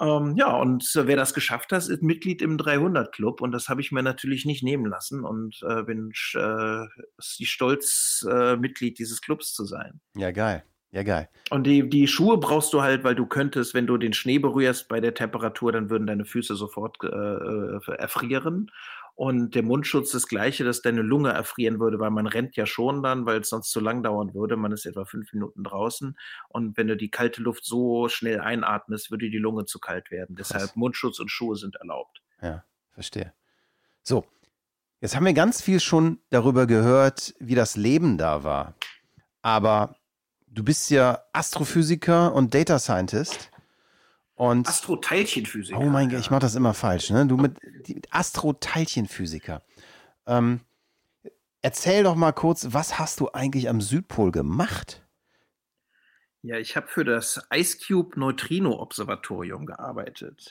[0.00, 3.68] Ähm, ja, und äh, wer das geschafft hat, ist Mitglied im 300 Club und das
[3.68, 6.86] habe ich mir natürlich nicht nehmen lassen und äh, bin äh,
[7.20, 10.00] stolz, äh, Mitglied dieses Clubs zu sein.
[10.16, 10.64] Ja, geil.
[10.92, 11.30] Ja, geil.
[11.48, 14.88] Und die, die Schuhe brauchst du halt, weil du könntest, wenn du den Schnee berührst
[14.88, 18.70] bei der Temperatur, dann würden deine Füße sofort äh, äh, erfrieren.
[19.14, 23.02] Und der Mundschutz das gleiche, dass deine Lunge erfrieren würde, weil man rennt ja schon
[23.02, 24.56] dann, weil es sonst zu lang dauern würde.
[24.56, 26.16] Man ist etwa fünf Minuten draußen.
[26.48, 30.36] Und wenn du die kalte Luft so schnell einatmest, würde die Lunge zu kalt werden.
[30.36, 30.48] Krass.
[30.48, 32.22] Deshalb Mundschutz und Schuhe sind erlaubt.
[32.42, 33.32] Ja, verstehe.
[34.02, 34.26] So,
[35.00, 38.74] jetzt haben wir ganz viel schon darüber gehört, wie das Leben da war.
[39.42, 39.96] Aber
[40.54, 43.50] du bist ja Astrophysiker und Data Scientist.
[44.34, 45.78] Und Astroteilchenphysiker.
[45.78, 47.10] Oh mein Gott, ich mache das immer falsch.
[47.10, 47.26] Ne?
[47.26, 47.58] Du mit
[48.10, 49.62] Astroteilchenphysiker.
[50.26, 50.60] Ähm,
[51.60, 55.06] erzähl doch mal kurz, was hast du eigentlich am Südpol gemacht?
[56.42, 60.48] Ja, ich habe für das IceCube Neutrino Observatorium gearbeitet.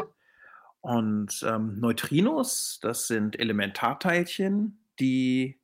[0.80, 5.61] Und ähm, Neutrinos, das sind Elementarteilchen, die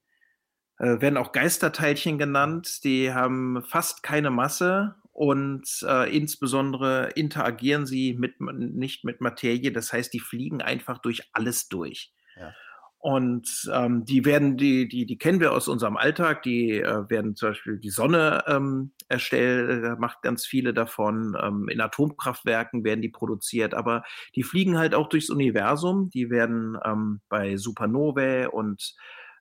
[0.79, 2.83] äh, werden auch Geisterteilchen genannt.
[2.83, 9.71] Die haben fast keine Masse und äh, insbesondere interagieren sie mit, nicht mit Materie.
[9.71, 12.13] Das heißt, die fliegen einfach durch alles durch.
[12.39, 12.53] Ja.
[12.99, 17.35] Und ähm, die werden, die, die, die kennen wir aus unserem Alltag, die äh, werden
[17.35, 21.37] zum Beispiel die Sonne ähm, erstellt, äh, macht ganz viele davon.
[21.41, 24.03] Ähm, in Atomkraftwerken werden die produziert, aber
[24.35, 26.09] die fliegen halt auch durchs Universum.
[26.09, 28.95] Die werden ähm, bei Supernovae und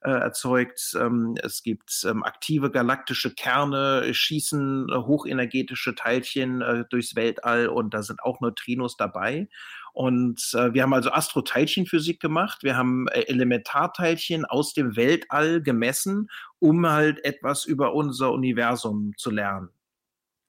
[0.07, 0.97] äh, erzeugt.
[0.99, 7.93] Ähm, es gibt ähm, aktive galaktische Kerne, schießen äh, hochenergetische Teilchen äh, durchs Weltall und
[7.93, 9.49] da sind auch Neutrinos dabei.
[9.93, 12.63] Und äh, wir haben also Astroteilchenphysik gemacht.
[12.63, 16.29] Wir haben äh, Elementarteilchen aus dem Weltall gemessen,
[16.61, 19.71] um halt etwas über unser Universum zu lernen.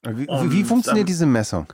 [0.03, 1.74] Wie, und, wie funktioniert ähm, diese Messung?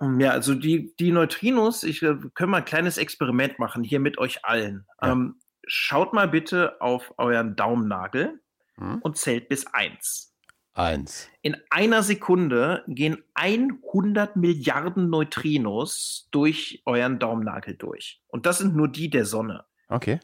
[0.00, 4.00] Ähm, ja, also die, die Neutrinos, ich äh, können mal ein kleines Experiment machen hier
[4.00, 4.86] mit euch allen.
[5.00, 5.12] Ja.
[5.12, 5.36] Ähm,
[5.66, 8.40] schaut mal bitte auf euren Daumennagel
[8.76, 8.98] hm?
[9.02, 10.34] und zählt bis eins.
[10.74, 11.28] Eins.
[11.40, 18.20] In einer Sekunde gehen 100 Milliarden Neutrinos durch euren Daumennagel durch.
[18.26, 19.64] Und das sind nur die der Sonne.
[19.88, 20.18] Okay.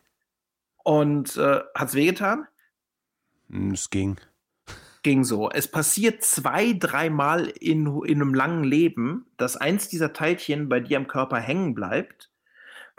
[0.82, 2.48] Und äh, es wehgetan?
[3.48, 4.20] Hm, es ging.
[5.02, 5.50] Ging so.
[5.50, 10.96] Es passiert zwei, dreimal in, in einem langen Leben, dass eins dieser Teilchen bei dir
[10.96, 12.29] am Körper hängen bleibt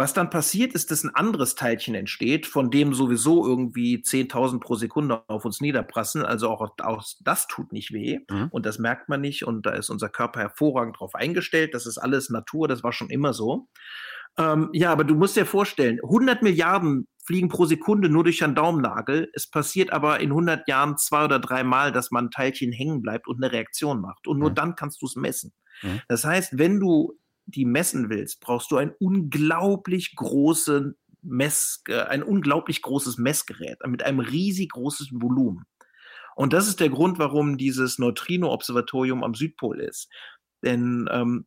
[0.02, 4.74] was dann passiert ist, dass ein anderes Teilchen entsteht, von dem sowieso irgendwie 10.000 pro
[4.74, 6.26] Sekunde auf uns niederprassen.
[6.26, 8.48] Also auch, auch das tut nicht weh mhm.
[8.50, 11.76] und das merkt man nicht und da ist unser Körper hervorragend drauf eingestellt.
[11.76, 13.68] Das ist alles Natur, das war schon immer so.
[14.40, 18.56] Ähm, ja, aber du musst dir vorstellen, 100 Milliarden fliegen pro Sekunde nur durch einen
[18.56, 19.30] Daumennagel.
[19.36, 23.04] Es passiert aber in 100 Jahren zwei oder drei Mal, dass man ein Teilchen hängen
[23.04, 24.28] bleibt und eine Reaktion macht.
[24.28, 24.56] Und nur mhm.
[24.56, 25.54] dann kannst du es messen.
[25.84, 26.02] Mhm.
[26.08, 27.14] Das heißt, wenn du
[27.52, 34.04] die messen willst, brauchst du ein unglaublich großes Mess, äh, ein unglaublich großes Messgerät mit
[34.04, 35.66] einem riesig großen Volumen.
[36.36, 40.10] Und das ist der Grund, warum dieses Neutrino-Observatorium am Südpol ist.
[40.64, 41.46] Denn ähm,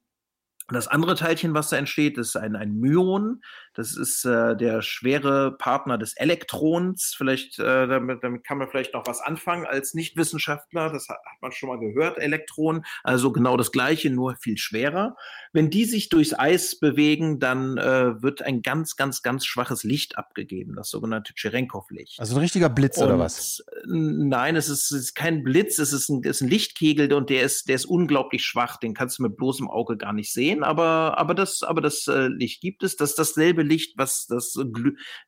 [0.68, 3.42] das andere Teilchen, was da entsteht, ist ein, ein Myon.
[3.74, 7.14] Das ist äh, der schwere Partner des Elektrons.
[7.16, 10.90] Vielleicht, äh, damit, damit kann man vielleicht noch was anfangen als Nichtwissenschaftler.
[10.90, 12.84] Das hat, hat man schon mal gehört, Elektron.
[13.02, 15.16] Also genau das Gleiche, nur viel schwerer.
[15.52, 20.18] Wenn die sich durchs Eis bewegen, dann äh, wird ein ganz, ganz, ganz schwaches Licht
[20.18, 22.20] abgegeben, das sogenannte Cherenkov-Licht.
[22.20, 23.64] Also ein richtiger Blitz und, oder was?
[23.86, 27.28] Nein, es ist, es ist kein Blitz, es ist ein, es ist ein Lichtkegel und
[27.28, 28.76] der ist, der ist unglaublich schwach.
[28.76, 32.28] Den kannst du mit bloßem Auge gar nicht sehen, aber, aber das, aber das äh,
[32.28, 32.96] Licht gibt es.
[32.96, 34.58] Das ist dasselbe Licht, was das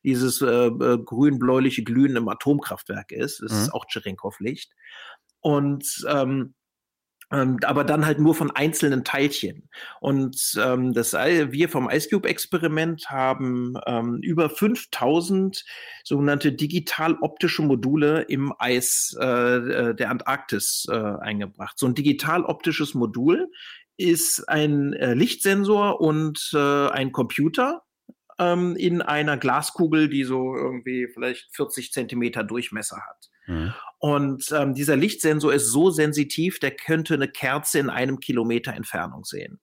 [0.03, 3.41] dieses äh, äh, grün-bläuliche Glühen im Atomkraftwerk ist.
[3.41, 3.57] Das mhm.
[3.59, 4.71] ist auch Cherenkov-Licht.
[5.41, 6.55] Und ähm,
[7.31, 9.69] ähm, aber dann halt nur von einzelnen Teilchen.
[9.99, 15.65] Und ähm, das, wir vom IceCube-Experiment haben ähm, über 5000
[16.05, 21.77] sogenannte digital-optische Module im Eis äh, äh, der Antarktis äh, eingebracht.
[21.77, 23.51] So ein digital-optisches Modul
[23.97, 27.81] ist ein äh, Lichtsensor und äh, ein Computer
[28.39, 33.29] ähm, in einer Glaskugel, die so irgendwie vielleicht 40 Zentimeter Durchmesser hat.
[33.47, 33.73] Mhm.
[33.99, 39.23] Und ähm, dieser Lichtsensor ist so sensitiv, der könnte eine Kerze in einem Kilometer Entfernung
[39.23, 39.59] sehen.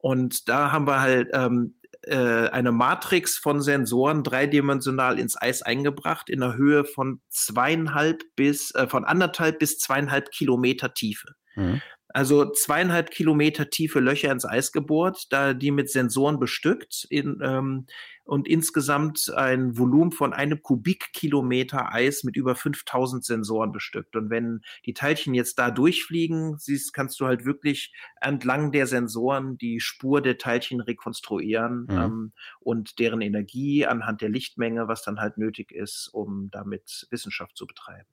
[0.00, 6.30] Und da haben wir halt ähm, äh, eine Matrix von Sensoren dreidimensional ins Eis eingebracht
[6.30, 11.34] in einer Höhe von zweieinhalb bis äh, von anderthalb bis zweieinhalb Kilometer Tiefe.
[11.54, 11.80] Mhm.
[12.08, 17.86] Also zweieinhalb Kilometer tiefe Löcher ins Eis gebohrt, da die mit Sensoren bestückt in, ähm,
[18.26, 24.16] und insgesamt ein Volumen von einem Kubikkilometer Eis mit über 5000 Sensoren bestückt.
[24.16, 29.56] Und wenn die Teilchen jetzt da durchfliegen, siehst, kannst du halt wirklich entlang der Sensoren
[29.58, 31.96] die Spur der Teilchen rekonstruieren mhm.
[31.96, 37.56] ähm, und deren Energie anhand der Lichtmenge, was dann halt nötig ist, um damit Wissenschaft
[37.56, 38.08] zu betreiben.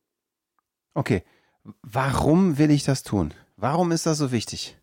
[0.94, 1.24] Okay.
[1.82, 3.34] Warum will ich das tun?
[3.58, 4.78] Warum ist das so wichtig?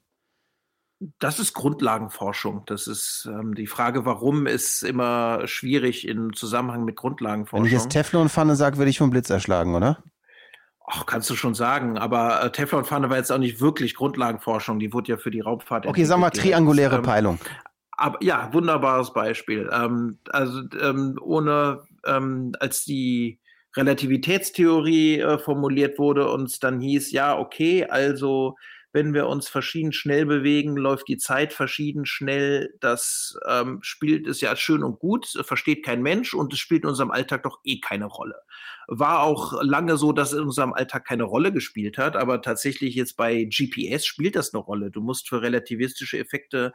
[1.19, 2.65] Das ist Grundlagenforschung.
[2.67, 7.65] Das ist ähm, die Frage, warum ist immer schwierig im Zusammenhang mit Grundlagenforschung.
[7.65, 10.03] Wenn ich jetzt Teflonpfanne sage, werde ich vom Blitz erschlagen, oder?
[10.87, 14.79] Ach, kannst du schon sagen, aber äh, Teflonpfanne war jetzt auch nicht wirklich Grundlagenforschung.
[14.79, 15.87] Die wurde ja für die Raubfahrt.
[15.87, 17.39] Okay, sagen wir trianguläre ähm, Peilung.
[17.93, 19.71] Aber ja, wunderbares Beispiel.
[19.73, 23.39] Ähm, also ähm, ohne ähm, als die
[23.77, 28.57] Relativitätstheorie äh, formuliert wurde und es dann hieß, ja, okay, also
[28.93, 32.75] wenn wir uns verschieden schnell bewegen, läuft die Zeit verschieden schnell.
[32.81, 36.89] Das ähm, spielt es ja schön und gut, versteht kein Mensch und es spielt in
[36.89, 38.43] unserem Alltag doch eh keine Rolle.
[38.89, 43.17] War auch lange so, dass in unserem Alltag keine Rolle gespielt hat, aber tatsächlich jetzt
[43.17, 44.91] bei GPS spielt das eine Rolle.
[44.91, 46.73] Du musst für relativistische Effekte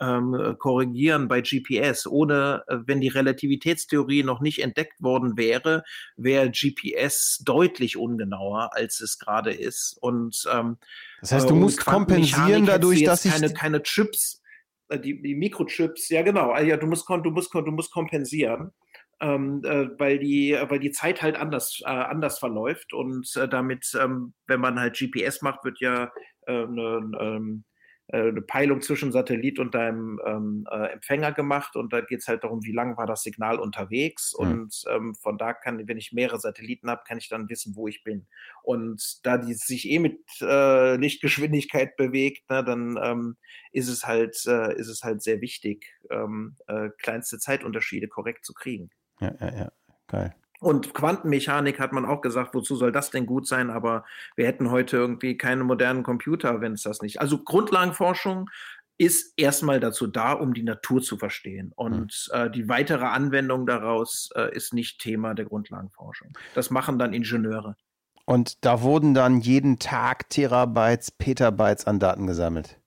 [0.00, 2.06] ähm, korrigieren bei GPS.
[2.06, 5.84] Ohne, äh, wenn die Relativitätstheorie noch nicht entdeckt worden wäre,
[6.16, 9.96] wäre GPS deutlich ungenauer, als es gerade ist.
[10.00, 10.78] Und ähm,
[11.24, 14.42] das heißt, du äh, musst kompensieren dadurch, dass ich keine, keine Chips,
[14.88, 18.72] äh, die, die Mikrochips, ja genau, ah, ja, du musst, du musst, du musst kompensieren.
[19.20, 23.86] Ähm, äh, weil die, weil die Zeit halt anders, äh, anders verläuft und äh, damit,
[23.98, 26.10] ähm, wenn man halt GPS macht, wird ja
[26.46, 27.73] äh, ne, ähm, äh,
[28.08, 32.44] eine Peilung zwischen Satellit und deinem ähm, äh, Empfänger gemacht und da geht es halt
[32.44, 34.46] darum, wie lange war das Signal unterwegs mhm.
[34.46, 37.88] und ähm, von da kann, wenn ich mehrere Satelliten habe, kann ich dann wissen, wo
[37.88, 38.26] ich bin.
[38.62, 43.36] Und da die sich eh mit äh, Lichtgeschwindigkeit bewegt, ne, dann ähm,
[43.72, 48.52] ist es halt äh, ist es halt sehr wichtig, ähm, äh, kleinste Zeitunterschiede korrekt zu
[48.52, 48.90] kriegen.
[49.20, 49.72] Ja, ja, ja,
[50.08, 50.34] geil.
[50.64, 53.68] Und Quantenmechanik hat man auch gesagt, wozu soll das denn gut sein?
[53.68, 57.20] Aber wir hätten heute irgendwie keine modernen Computer, wenn es das nicht.
[57.20, 58.48] Also Grundlagenforschung
[58.96, 61.72] ist erstmal dazu da, um die Natur zu verstehen.
[61.76, 62.40] Und mhm.
[62.40, 66.32] äh, die weitere Anwendung daraus äh, ist nicht Thema der Grundlagenforschung.
[66.54, 67.76] Das machen dann Ingenieure.
[68.24, 72.80] Und da wurden dann jeden Tag Terabytes, Petabytes an Daten gesammelt.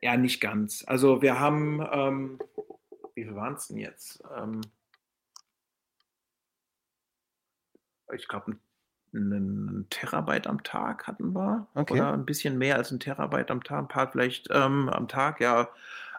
[0.00, 0.84] Ja, nicht ganz.
[0.86, 2.38] Also wir haben, ähm,
[3.14, 4.22] wie viel waren es denn jetzt?
[4.34, 4.62] Ähm,
[8.14, 8.56] ich glaube,
[9.12, 11.66] einen Terabyte am Tag hatten wir.
[11.74, 11.94] Okay.
[11.94, 15.40] Oder ein bisschen mehr als ein Terabyte am Tag, ein paar vielleicht ähm, am Tag,
[15.40, 15.68] ja.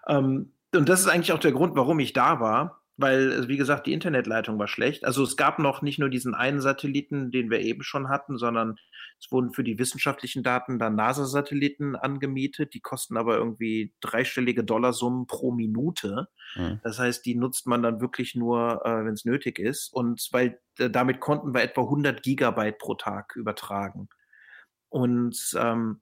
[0.07, 3.87] Ähm, und das ist eigentlich auch der Grund, warum ich da war weil, wie gesagt,
[3.87, 5.03] die Internetleitung war schlecht.
[5.03, 8.75] Also es gab noch nicht nur diesen einen Satelliten, den wir eben schon hatten, sondern
[9.19, 12.73] es wurden für die wissenschaftlichen Daten dann NASA-Satelliten angemietet.
[12.73, 16.27] Die kosten aber irgendwie dreistellige Dollarsummen pro Minute.
[16.55, 16.79] Mhm.
[16.83, 19.93] Das heißt, die nutzt man dann wirklich nur, äh, wenn es nötig ist.
[19.93, 24.09] Und weil äh, damit konnten wir etwa 100 Gigabyte pro Tag übertragen.
[24.89, 26.01] Und ähm,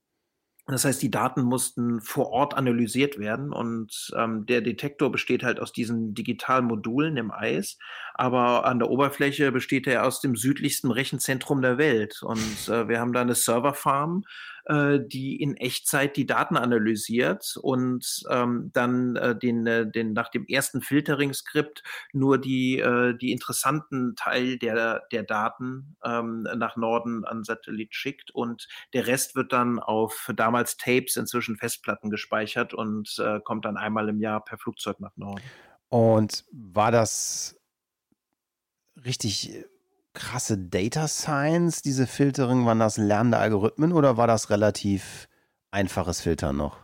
[0.74, 5.60] das heißt, die Daten mussten vor Ort analysiert werden und ähm, der Detektor besteht halt
[5.60, 7.78] aus diesen digitalen Modulen im Eis,
[8.14, 12.22] aber an der Oberfläche besteht er aus dem südlichsten Rechenzentrum der Welt.
[12.22, 14.24] Und äh, wir haben da eine Serverfarm
[14.66, 20.30] äh, die in Echtzeit die Daten analysiert und ähm, dann äh, den, äh, den nach
[20.30, 21.84] dem ersten Filtering-Skript
[22.14, 28.32] nur die, äh, die interessanten Teil der, der Daten ähm, nach Norden an Satellit schickt
[28.32, 33.78] und der Rest wird dann auf damals Tapes, inzwischen Festplatten gespeichert und äh, kommt dann
[33.78, 35.44] einmal im Jahr per Flugzeug nach Norden.
[35.90, 37.60] Und war das
[39.06, 39.66] richtig
[40.14, 42.66] krasse Data Science, diese Filtering?
[42.66, 45.28] Waren das lernende Algorithmen oder war das relativ
[45.72, 46.78] einfaches Filtern noch?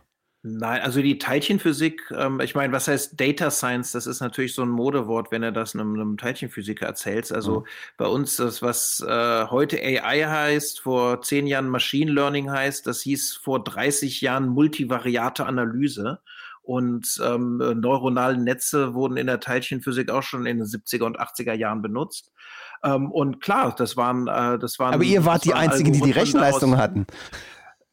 [0.48, 3.90] Nein, also die Teilchenphysik, ähm, ich meine, was heißt Data Science?
[3.90, 7.32] Das ist natürlich so ein Modewort, wenn er das einem, einem Teilchenphysiker erzählt.
[7.32, 7.66] Also mhm.
[7.96, 13.00] bei uns das, was äh, heute AI heißt, vor zehn Jahren Machine Learning heißt, das
[13.00, 16.20] hieß vor 30 Jahren multivariate Analyse.
[16.62, 21.54] Und ähm, neuronale Netze wurden in der Teilchenphysik auch schon in den 70er und 80er
[21.54, 22.32] Jahren benutzt.
[22.86, 24.94] Ähm, und klar, das waren, äh, das waren.
[24.94, 27.06] Aber ihr wart die Einzigen, die die Rechenleistung hatten.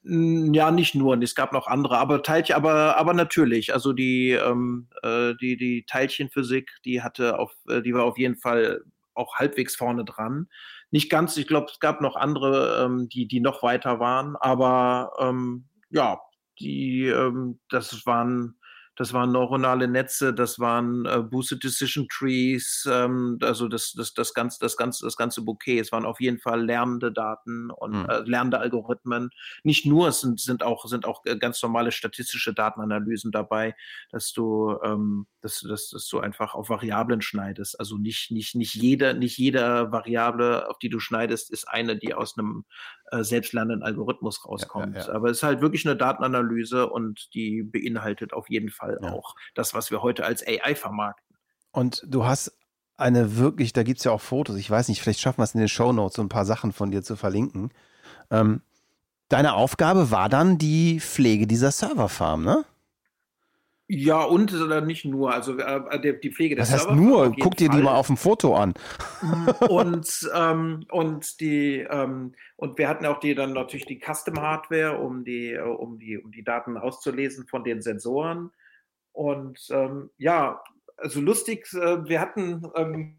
[0.06, 3.74] Ja, nicht nur, es gab noch andere, aber Teilchen, aber, aber natürlich.
[3.74, 8.36] Also die, ähm, äh, die, die Teilchenphysik, die hatte auf, äh, die war auf jeden
[8.36, 8.82] Fall
[9.14, 10.50] auch halbwegs vorne dran.
[10.92, 15.14] Nicht ganz, ich glaube, es gab noch andere, ähm, die, die noch weiter waren, aber
[15.20, 16.20] ähm, ja,
[16.60, 18.58] die, ähm, das waren
[18.96, 24.34] das waren neuronale Netze, das waren äh, Boosted Decision Trees, ähm, also das, das, das,
[24.34, 25.80] ganze, das, ganze, das ganze Bouquet.
[25.80, 28.10] Es waren auf jeden Fall lernende Daten und mhm.
[28.10, 29.32] äh, lernende Algorithmen.
[29.64, 33.76] Nicht nur, es sind, sind, auch, sind auch äh, ganz normale statistische Datenanalysen dabei,
[34.12, 37.80] dass du, ähm, dass, dass, dass du einfach auf Variablen schneidest.
[37.80, 42.14] Also nicht, nicht, nicht, jeder, nicht jeder Variable, auf die du schneidest, ist eine, die
[42.14, 42.66] aus einem
[43.12, 44.96] äh, selbstlernenden Algorithmus rauskommt.
[44.96, 45.14] Ja, ja, ja.
[45.14, 49.74] Aber es ist halt wirklich eine Datenanalyse und die beinhaltet auf jeden Fall auch das,
[49.74, 51.36] was wir heute als AI vermarkten.
[51.72, 52.58] Und du hast
[52.96, 55.56] eine wirklich, da gibt es ja auch Fotos, ich weiß nicht, vielleicht schaffen wir es
[55.56, 57.72] in den Show Notes, so ein paar Sachen von dir zu verlinken.
[58.30, 58.62] Ähm,
[59.30, 62.66] deine Aufgabe war dann die Pflege dieser Serverfarm, ne?
[63.88, 65.34] Ja, und sondern nicht nur.
[65.34, 68.56] Also äh, die Pflege der Das heißt nur, guck dir die mal auf dem Foto
[68.56, 68.74] an.
[69.22, 74.40] Mm, und, ähm, und die ähm, und wir hatten auch die dann natürlich die Custom
[74.40, 78.52] Hardware, um die, äh, um die, um die Daten auszulesen von den Sensoren.
[79.12, 80.64] Und ähm, ja,
[80.98, 83.18] also lustig, äh, wir hatten ähm,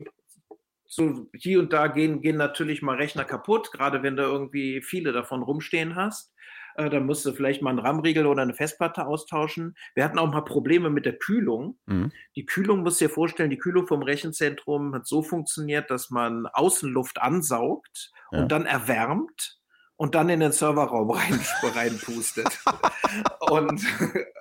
[0.87, 5.13] so hier und da gehen, gehen natürlich mal Rechner kaputt, gerade wenn du irgendwie viele
[5.13, 6.34] davon rumstehen hast.
[6.77, 9.77] Äh, da musst du vielleicht mal einen RAM-Riegel oder eine Festplatte austauschen.
[9.95, 11.79] Wir hatten auch mal Probleme mit der Kühlung.
[11.87, 12.13] Mhm.
[12.37, 16.47] Die Kühlung, musst du dir vorstellen, die Kühlung vom Rechenzentrum hat so funktioniert, dass man
[16.47, 18.41] Außenluft ansaugt ja.
[18.41, 19.59] und dann erwärmt
[19.97, 22.59] und dann in den Serverraum rein, reinpustet.
[23.41, 23.83] und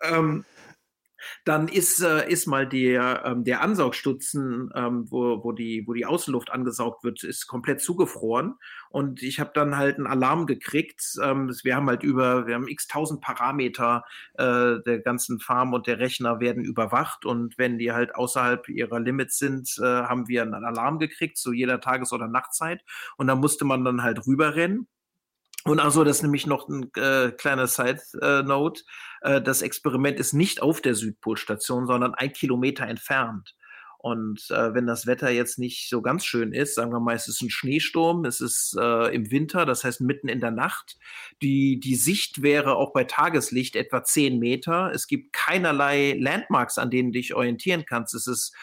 [0.02, 0.46] ähm,
[1.46, 6.06] dann ist, äh, ist mal der, ähm, der Ansaugstutzen, ähm, wo, wo, die, wo die
[6.06, 8.56] Außenluft angesaugt wird, ist komplett zugefroren.
[8.90, 11.04] Und ich habe dann halt einen Alarm gekriegt.
[11.22, 14.04] Ähm, wir haben halt über, wir haben x tausend Parameter
[14.36, 17.26] äh, der ganzen Farm und der Rechner werden überwacht.
[17.26, 21.54] Und wenn die halt außerhalb ihrer Limits sind, äh, haben wir einen Alarm gekriegt, zu
[21.54, 22.84] jeder Tages- oder Nachtzeit.
[23.18, 24.88] Und da musste man dann halt rüberrennen.
[25.66, 28.84] Und also, das ist nämlich noch ein äh, kleiner Side-Note.
[29.22, 33.56] Äh, das Experiment ist nicht auf der Südpolstation, sondern ein Kilometer entfernt.
[34.04, 37.30] Und äh, wenn das Wetter jetzt nicht so ganz schön ist, sagen wir mal, es
[37.30, 40.98] ist ein Schneesturm, es ist äh, im Winter, das heißt mitten in der Nacht.
[41.42, 44.92] Die, die Sicht wäre auch bei Tageslicht etwa zehn Meter.
[44.94, 48.14] Es gibt keinerlei Landmarks, an denen du dich orientieren kannst.
[48.14, 48.54] Es ist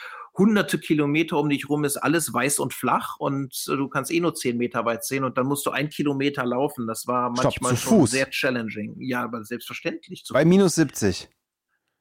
[0.41, 4.20] hunderte Kilometer um dich rum ist alles weiß und flach und äh, du kannst eh
[4.20, 6.86] nur zehn Meter weit sehen und dann musst du ein Kilometer laufen.
[6.86, 8.97] Das war manchmal Stopp, schon sehr challenging.
[8.99, 10.24] Ja, aber selbstverständlich.
[10.32, 11.28] Bei minus 70.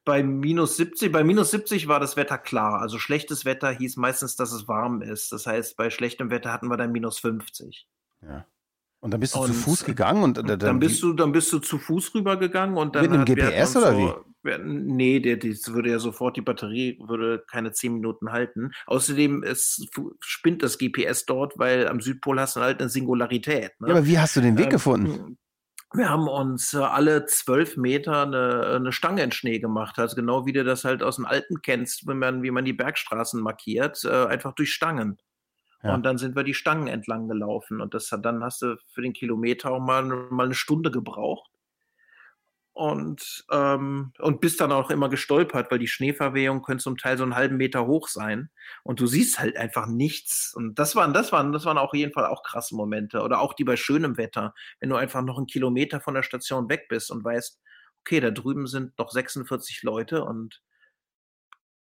[0.06, 2.80] Bei minus 70, bei minus 70 war das Wetter klar.
[2.80, 5.30] Also schlechtes Wetter hieß meistens, dass es warm ist.
[5.30, 7.86] Das heißt, bei schlechtem Wetter hatten wir dann minus 50.
[8.22, 8.46] Ja.
[9.00, 11.52] Und dann bist du und zu Fuß gegangen und dann, dann bist du dann bist
[11.52, 14.12] du zu Fuß rübergegangen und dann mit einem GPS oder wie?
[14.42, 18.72] Nee, der, das würde ja sofort, die Batterie würde keine zehn Minuten halten.
[18.86, 19.86] Außerdem es
[20.20, 23.78] spinnt das GPS dort, weil am Südpol hast du halt eine Singularität.
[23.80, 23.88] Ne?
[23.88, 25.38] Ja, aber wie hast du den Weg ähm, gefunden?
[25.92, 29.98] Wir haben uns äh, alle zwölf Meter eine, eine Stange in Schnee gemacht.
[29.98, 32.72] Also genau wie du das halt aus dem Alten kennst, wenn man, wie man die
[32.72, 35.18] Bergstraßen markiert, äh, einfach durch Stangen.
[35.82, 35.94] Ja.
[35.94, 37.80] Und dann sind wir die Stangen entlang gelaufen.
[37.80, 41.50] Und das hat, dann hast du für den Kilometer auch mal, mal eine Stunde gebraucht
[42.72, 47.24] und, ähm, und bist dann auch immer gestolpert, weil die Schneeverwehung könnte zum Teil so
[47.24, 48.50] einen halben Meter hoch sein
[48.84, 50.54] und du siehst halt einfach nichts.
[50.54, 53.22] Und das waren, das waren, das waren auch jeden Fall auch krasse Momente.
[53.22, 56.68] Oder auch die bei schönem Wetter, wenn du einfach noch einen Kilometer von der Station
[56.68, 57.60] weg bist und weißt,
[58.00, 60.62] okay, da drüben sind noch 46 Leute und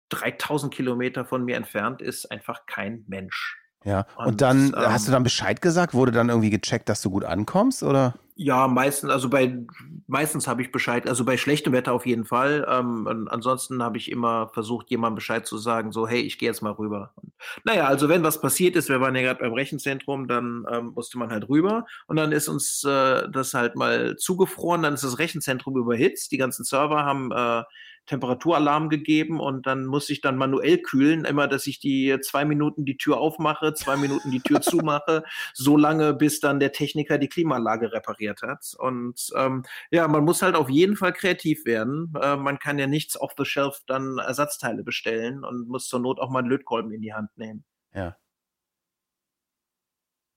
[0.09, 3.57] 3000 Kilometer von mir entfernt ist einfach kein Mensch.
[3.87, 5.93] Ja, und, und dann ähm, hast du dann Bescheid gesagt?
[5.93, 8.15] Wurde dann irgendwie gecheckt, dass du gut ankommst, oder?
[8.35, 9.65] Ja, meistens, also bei
[10.07, 12.67] meistens habe ich Bescheid, also bei schlechtem Wetter auf jeden Fall.
[12.69, 16.61] Ähm, ansonsten habe ich immer versucht, jemandem Bescheid zu sagen, so, hey, ich gehe jetzt
[16.61, 17.13] mal rüber.
[17.15, 17.31] Und,
[17.63, 21.17] naja, also wenn was passiert ist, wir waren ja gerade beim Rechenzentrum, dann ähm, musste
[21.17, 25.17] man halt rüber und dann ist uns äh, das halt mal zugefroren, dann ist das
[25.17, 27.63] Rechenzentrum überhitzt, die ganzen Server haben äh,
[28.07, 32.85] Temperaturalarm gegeben und dann muss ich dann manuell kühlen, immer, dass ich die zwei Minuten
[32.85, 37.29] die Tür aufmache, zwei Minuten die Tür zumache, so lange, bis dann der Techniker die
[37.29, 38.73] Klimaanlage repariert hat.
[38.77, 42.13] Und ähm, ja, man muss halt auf jeden Fall kreativ werden.
[42.19, 46.19] Äh, man kann ja nichts off the shelf dann Ersatzteile bestellen und muss zur Not
[46.19, 47.63] auch mal einen Lötkolben in die Hand nehmen.
[47.93, 48.15] Ja.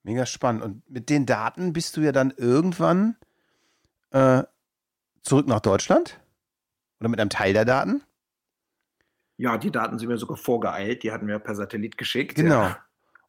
[0.02, 0.62] Mega spannend.
[0.62, 3.16] Und mit den Daten bist du ja dann irgendwann
[4.10, 4.42] äh,
[5.22, 6.20] zurück nach Deutschland?
[7.00, 8.02] Oder mit einem Teil der Daten?
[9.36, 11.02] Ja, die Daten sind mir sogar vorgeeilt.
[11.02, 12.34] Die hatten wir per Satellit geschickt.
[12.36, 12.62] Genau.
[12.62, 12.78] Ja.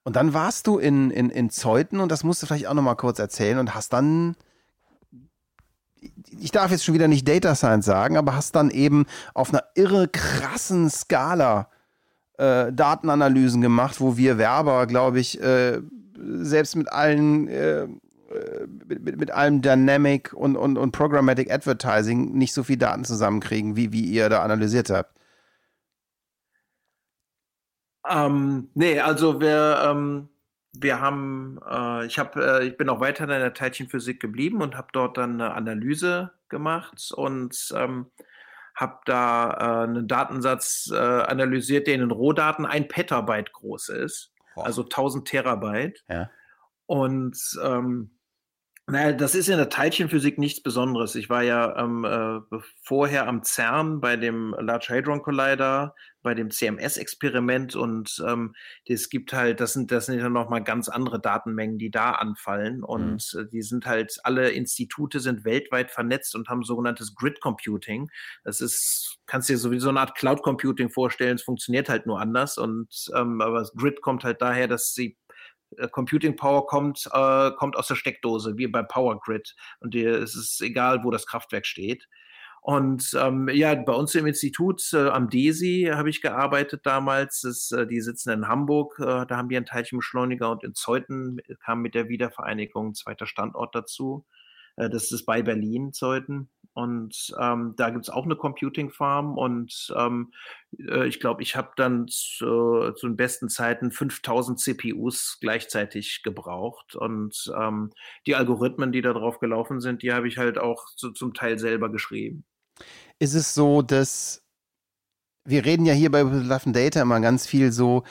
[0.03, 2.95] Und dann warst du in, in, in Zeuthen und das musst du vielleicht auch nochmal
[2.95, 4.35] kurz erzählen und hast dann,
[6.39, 9.63] ich darf jetzt schon wieder nicht Data Science sagen, aber hast dann eben auf einer
[9.75, 11.69] irre krassen Skala
[12.39, 15.79] äh, Datenanalysen gemacht, wo wir Werber, glaube ich, äh,
[16.17, 17.87] selbst mit allen äh,
[18.67, 23.75] mit, mit, mit allem Dynamic und, und, und Programmatic Advertising nicht so viel Daten zusammenkriegen,
[23.75, 25.13] wie, wie ihr da analysiert habt.
[28.09, 30.29] Ähm, nee, also wir, ähm,
[30.73, 34.75] wir haben, äh, ich habe, äh, ich bin auch weiter in der Teilchenphysik geblieben und
[34.75, 38.07] habe dort dann eine Analyse gemacht und ähm,
[38.75, 44.33] habe da äh, einen Datensatz äh, analysiert, der in den Rohdaten ein Petabyte groß ist,
[44.55, 44.65] wow.
[44.65, 46.03] also 1000 Terabyte.
[46.09, 46.29] Ja.
[46.85, 48.11] Und ähm,
[48.91, 51.15] naja, das ist in der Teilchenphysik nichts Besonderes.
[51.15, 56.51] Ich war ja ähm, äh, vorher am CERN bei dem Large Hadron Collider, bei dem
[56.51, 58.53] CMS-Experiment und ähm,
[58.85, 62.79] es gibt halt, das sind, das sind ja nochmal ganz andere Datenmengen, die da anfallen
[62.79, 62.83] mhm.
[62.83, 63.49] und mhm.
[63.49, 68.11] die sind halt, alle Institute sind weltweit vernetzt und haben sogenanntes Grid Computing.
[68.43, 72.57] Das ist, kannst dir sowieso eine Art Cloud Computing vorstellen, es funktioniert halt nur anders
[72.57, 75.17] und ähm, aber das Grid kommt halt daher, dass sie
[75.91, 79.55] Computing Power kommt, äh, kommt aus der Steckdose, wie bei Power Grid.
[79.79, 82.07] Und die, es ist egal, wo das Kraftwerk steht.
[82.61, 87.41] Und ähm, ja, bei uns im Institut äh, am DESI habe ich gearbeitet damals.
[87.41, 91.41] Das, äh, die sitzen in Hamburg, äh, da haben wir einen Teilchenbeschleuniger und in Zeuthen
[91.59, 94.25] kam mit der Wiedervereinigung ein zweiter Standort dazu.
[94.75, 96.49] Äh, das ist bei Berlin, Zeuthen.
[96.73, 100.31] Und ähm, da gibt es auch eine Computing Farm und ähm,
[100.79, 106.95] äh, ich glaube, ich habe dann zu, zu, den besten Zeiten 5000 CPUs gleichzeitig gebraucht
[106.95, 107.91] und ähm,
[108.25, 111.59] die Algorithmen, die da drauf gelaufen sind, die habe ich halt auch so, zum Teil
[111.59, 112.45] selber geschrieben.
[113.19, 114.45] Ist es so, dass
[115.43, 118.03] wir reden ja hier bei Love Data immer ganz viel so,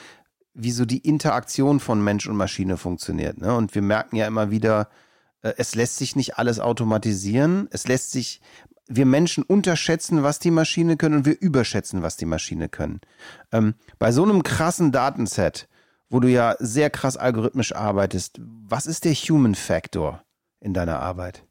[0.53, 3.39] wie so die Interaktion von Mensch und Maschine funktioniert.
[3.39, 3.55] Ne?
[3.55, 5.10] Und wir merken ja immer wieder, äh,
[5.41, 7.67] es lässt sich nicht alles automatisieren.
[7.71, 8.41] Es lässt sich,
[8.87, 13.01] wir Menschen unterschätzen, was die Maschine können und wir überschätzen, was die Maschine können.
[13.51, 15.67] Ähm, bei so einem krassen Datenset,
[16.09, 20.23] wo du ja sehr krass algorithmisch arbeitest, was ist der Human Factor
[20.59, 21.45] in deiner Arbeit?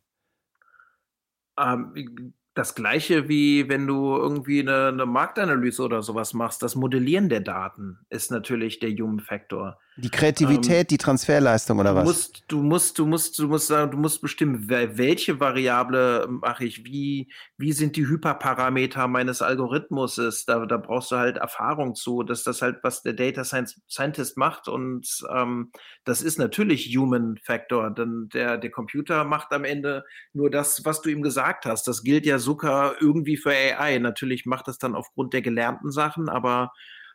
[1.59, 6.63] Ähm, das gleiche wie wenn du irgendwie eine, eine, Marktanalyse oder sowas machst.
[6.63, 9.79] Das Modellieren der Daten ist natürlich der Human Factor.
[10.03, 12.05] Die Kreativität, ähm, die Transferleistung oder was?
[12.05, 16.85] Musst, du musst, du musst, du musst sagen, du musst bestimmen, welche Variable mache ich,
[16.85, 20.47] wie, wie sind die Hyperparameter meines Algorithmuses.
[20.47, 24.37] Da, da brauchst du halt Erfahrung zu, dass das halt, was der Data Science Scientist
[24.37, 24.69] macht.
[24.69, 25.71] Und ähm,
[26.05, 27.91] das ist natürlich Human Factor.
[27.91, 31.87] Denn der, der Computer macht am Ende nur das, was du ihm gesagt hast.
[31.87, 33.99] Das gilt ja sogar irgendwie für AI.
[33.99, 36.73] Natürlich macht das dann aufgrund der gelernten Sachen, aber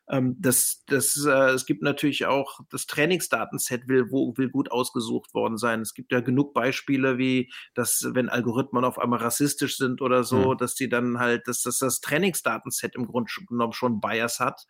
[0.10, 5.34] ähm, das, das, äh, es gibt natürlich auch das Trainingsdatenset will, wo, will gut ausgesucht
[5.34, 5.82] worden sein.
[5.82, 10.53] Es gibt ja genug Beispiele, wie dass, wenn Algorithmen auf einmal rassistisch sind oder so,
[10.53, 10.58] mhm.
[10.58, 14.66] dass die dann halt, dass, dass das Trainingsdatenset im Grunde genommen schon Bias hat.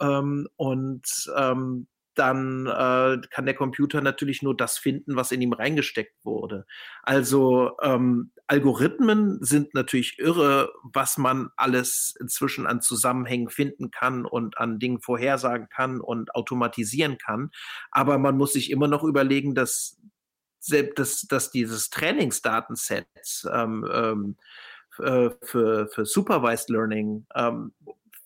[0.00, 1.86] Ähm, und ähm,
[2.18, 6.66] dann äh, kann der Computer natürlich nur das finden, was in ihm reingesteckt wurde.
[7.02, 14.58] Also ähm, Algorithmen sind natürlich irre, was man alles inzwischen an Zusammenhängen finden kann und
[14.58, 17.50] an Dingen vorhersagen kann und automatisieren kann.
[17.90, 19.98] Aber man muss sich immer noch überlegen, dass,
[20.96, 23.06] dass, dass dieses Trainingsdatenset
[23.52, 24.36] ähm, ähm,
[24.98, 27.72] äh, für, für Supervised Learning ähm,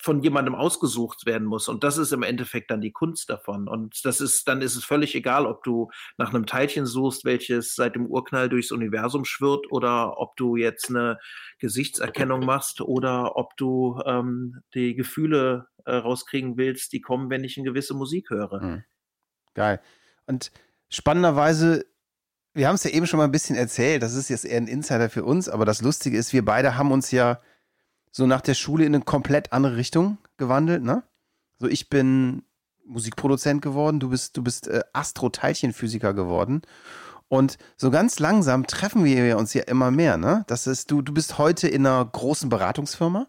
[0.03, 1.69] von jemandem ausgesucht werden muss.
[1.69, 3.69] Und das ist im Endeffekt dann die Kunst davon.
[3.69, 7.77] Und das ist, dann ist es völlig egal, ob du nach einem Teilchen suchst, welches
[7.77, 11.19] seit dem Urknall durchs Universum schwirrt, oder ob du jetzt eine
[11.61, 17.57] Gesichtserkennung machst oder ob du ähm, die Gefühle äh, rauskriegen willst, die kommen, wenn ich
[17.57, 18.61] eine gewisse Musik höre.
[18.61, 18.85] Mhm.
[19.55, 19.81] Geil.
[20.27, 20.51] Und
[20.89, 21.85] spannenderweise
[22.55, 24.67] wir haben es ja eben schon mal ein bisschen erzählt, das ist jetzt eher ein
[24.67, 27.41] Insider für uns, aber das Lustige ist, wir beide haben uns ja
[28.13, 31.03] so nach der Schule in eine komplett andere Richtung gewandelt, ne?
[31.59, 32.43] So, ich bin
[32.85, 36.63] Musikproduzent geworden, du bist, du bist äh, Astro-Teilchenphysiker geworden.
[37.29, 40.45] Und so ganz langsam treffen wir uns ja immer mehr, ne?
[40.47, 43.27] Das ist, du, du bist heute in einer großen Beratungsfirma.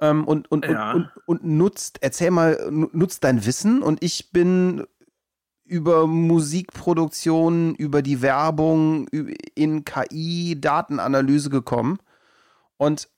[0.00, 0.92] ähm, und, und, ja.
[0.92, 4.86] und, und, und, nutzt, erzähl mal, nutzt dein Wissen und ich bin
[5.64, 11.98] über Musikproduktion, über die Werbung, in KI, Datenanalyse gekommen.
[12.78, 13.08] Und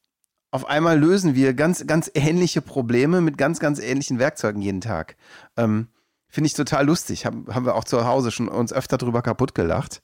[0.50, 5.16] auf einmal lösen wir ganz, ganz ähnliche Probleme mit ganz, ganz ähnlichen Werkzeugen jeden Tag.
[5.56, 5.88] Ähm,
[6.28, 7.26] Finde ich total lustig.
[7.26, 10.00] Haben, haben wir auch zu Hause schon uns öfter drüber kaputt gelacht.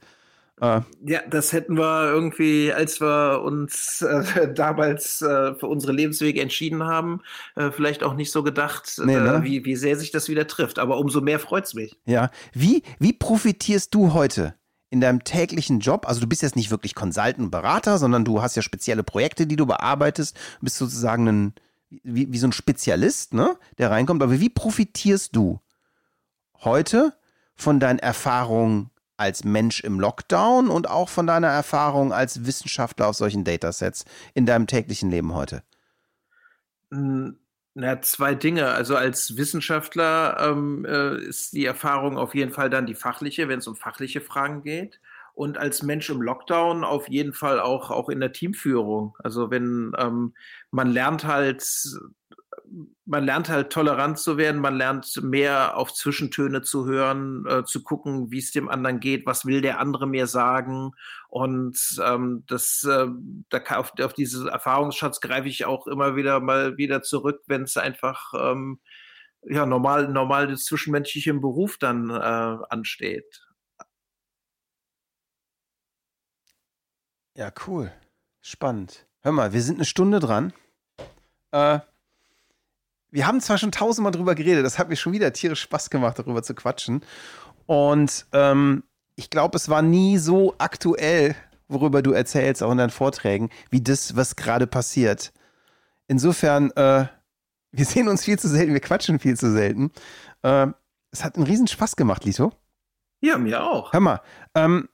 [0.61, 6.41] Äh, ja, das hätten wir irgendwie, als wir uns äh, damals äh, für unsere Lebenswege
[6.41, 7.21] entschieden haben,
[7.57, 9.37] äh, vielleicht auch nicht so gedacht, nee, ne?
[9.37, 10.79] Äh, wie, wie sehr sich das wieder trifft.
[10.79, 11.99] Aber umso mehr freut es mich.
[12.07, 12.31] Ja.
[12.53, 14.55] Wie, wie profitierst du heute
[14.91, 16.07] in deinem täglichen Job?
[16.07, 19.57] Also du bist jetzt nicht wirklich Consultant, Berater, sondern du hast ja spezielle Projekte, die
[19.57, 20.37] du bearbeitest.
[20.61, 21.55] Bist sozusagen ein,
[21.89, 24.23] wie, wie so ein Spezialist, ne, der reinkommt.
[24.23, 25.61] Aber wie profitierst du
[26.65, 27.15] heute
[27.55, 33.17] von deinen Erfahrungen als Mensch im Lockdown und auch von deiner Erfahrung als Wissenschaftler auf
[33.17, 35.63] solchen Datasets in deinem täglichen Leben heute?
[36.91, 37.39] Hm,
[37.79, 38.69] na, zwei Dinge.
[38.69, 43.59] Also als Wissenschaftler ähm, äh, ist die Erfahrung auf jeden Fall dann die fachliche, wenn
[43.59, 44.99] es um fachliche Fragen geht.
[45.35, 49.15] Und als Mensch im Lockdown auf jeden Fall auch, auch in der Teamführung.
[49.23, 50.35] Also wenn ähm,
[50.71, 51.63] man lernt halt
[53.05, 57.83] man lernt halt tolerant zu werden, man lernt mehr auf Zwischentöne zu hören, äh, zu
[57.83, 60.93] gucken, wie es dem anderen geht, was will der andere mir sagen.
[61.37, 63.09] Und ähm, das, äh,
[63.51, 67.77] da auf, auf diesen Erfahrungsschatz greife ich auch immer wieder mal wieder zurück, wenn es
[67.77, 68.81] einfach ähm,
[69.43, 72.15] ja normal, normal das zwischenmenschliche im Beruf dann äh,
[72.71, 73.47] ansteht.
[77.35, 77.93] Ja, cool.
[78.41, 79.07] Spannend.
[79.21, 80.55] Hör mal, wir sind eine Stunde dran.
[81.51, 81.81] Äh,
[83.11, 86.19] wir haben zwar schon tausendmal drüber geredet, das hat mir schon wieder tierisch Spaß gemacht,
[86.19, 87.05] darüber zu quatschen.
[87.67, 88.85] Und ähm,
[89.17, 91.35] ich glaube, es war nie so aktuell,
[91.69, 95.33] worüber du erzählst, auch in deinen Vorträgen, wie das, was gerade passiert.
[96.07, 97.07] Insofern, äh,
[97.73, 99.91] wir sehen uns viel zu selten, wir quatschen viel zu selten.
[100.43, 100.69] Äh,
[101.11, 102.53] es hat einen riesen Spaß gemacht, Lito.
[103.21, 103.93] Ja, mir auch.
[103.93, 104.21] Hör mal,
[104.55, 104.89] ähm,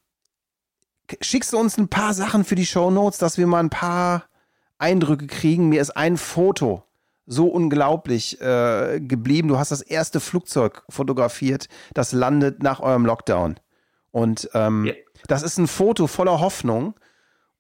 [1.20, 4.24] schickst du uns ein paar Sachen für die Show Notes, dass wir mal ein paar
[4.78, 5.68] Eindrücke kriegen?
[5.68, 6.84] Mir ist ein Foto
[7.26, 9.48] so unglaublich äh, geblieben.
[9.48, 13.58] Du hast das erste Flugzeug fotografiert, das landet nach eurem Lockdown.
[14.12, 14.94] Und ähm, yeah.
[15.26, 16.94] das ist ein Foto voller Hoffnung.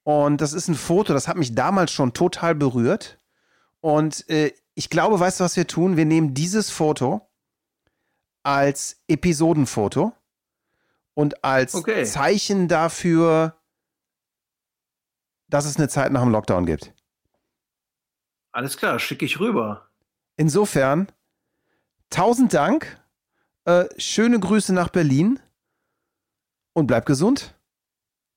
[0.04, 3.18] Und das ist ein Foto, das hat mich damals schon total berührt.
[3.80, 5.96] Und äh, ich glaube, weißt du, was wir tun?
[5.96, 7.28] Wir nehmen dieses Foto
[8.42, 10.12] als Episodenfoto
[11.14, 12.04] und als okay.
[12.04, 13.56] Zeichen dafür,
[15.48, 16.92] dass es eine Zeit nach dem Lockdown gibt.
[18.52, 19.88] Alles klar, schicke ich rüber.
[20.36, 21.10] Insofern,
[22.10, 22.98] tausend Dank.
[23.64, 25.38] Äh, schöne Grüße nach Berlin
[26.72, 27.54] und bleib gesund.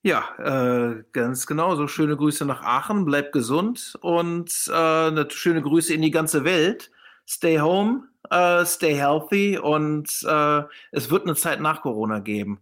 [0.04, 1.76] Ja, äh, ganz genau.
[1.76, 3.06] So schöne Grüße nach Aachen.
[3.06, 6.92] Bleib gesund und äh, schöne Grüße in die ganze Welt.
[7.28, 10.62] Stay home, uh, stay healthy und uh,
[10.92, 12.60] es wird eine Zeit nach Corona geben.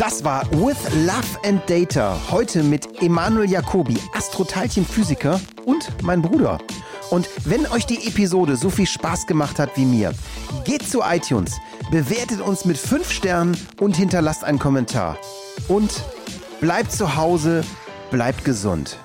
[0.00, 2.18] Das war With Love and Data.
[2.30, 6.56] Heute mit Emanuel Jacobi, Astroteilchenphysiker und mein Bruder.
[7.10, 10.14] Und wenn euch die Episode so viel Spaß gemacht hat wie mir,
[10.64, 11.58] geht zu iTunes,
[11.90, 15.18] bewertet uns mit 5 Sternen und hinterlasst einen Kommentar.
[15.68, 16.02] Und
[16.62, 17.62] bleibt zu Hause,
[18.10, 18.96] bleibt gesund.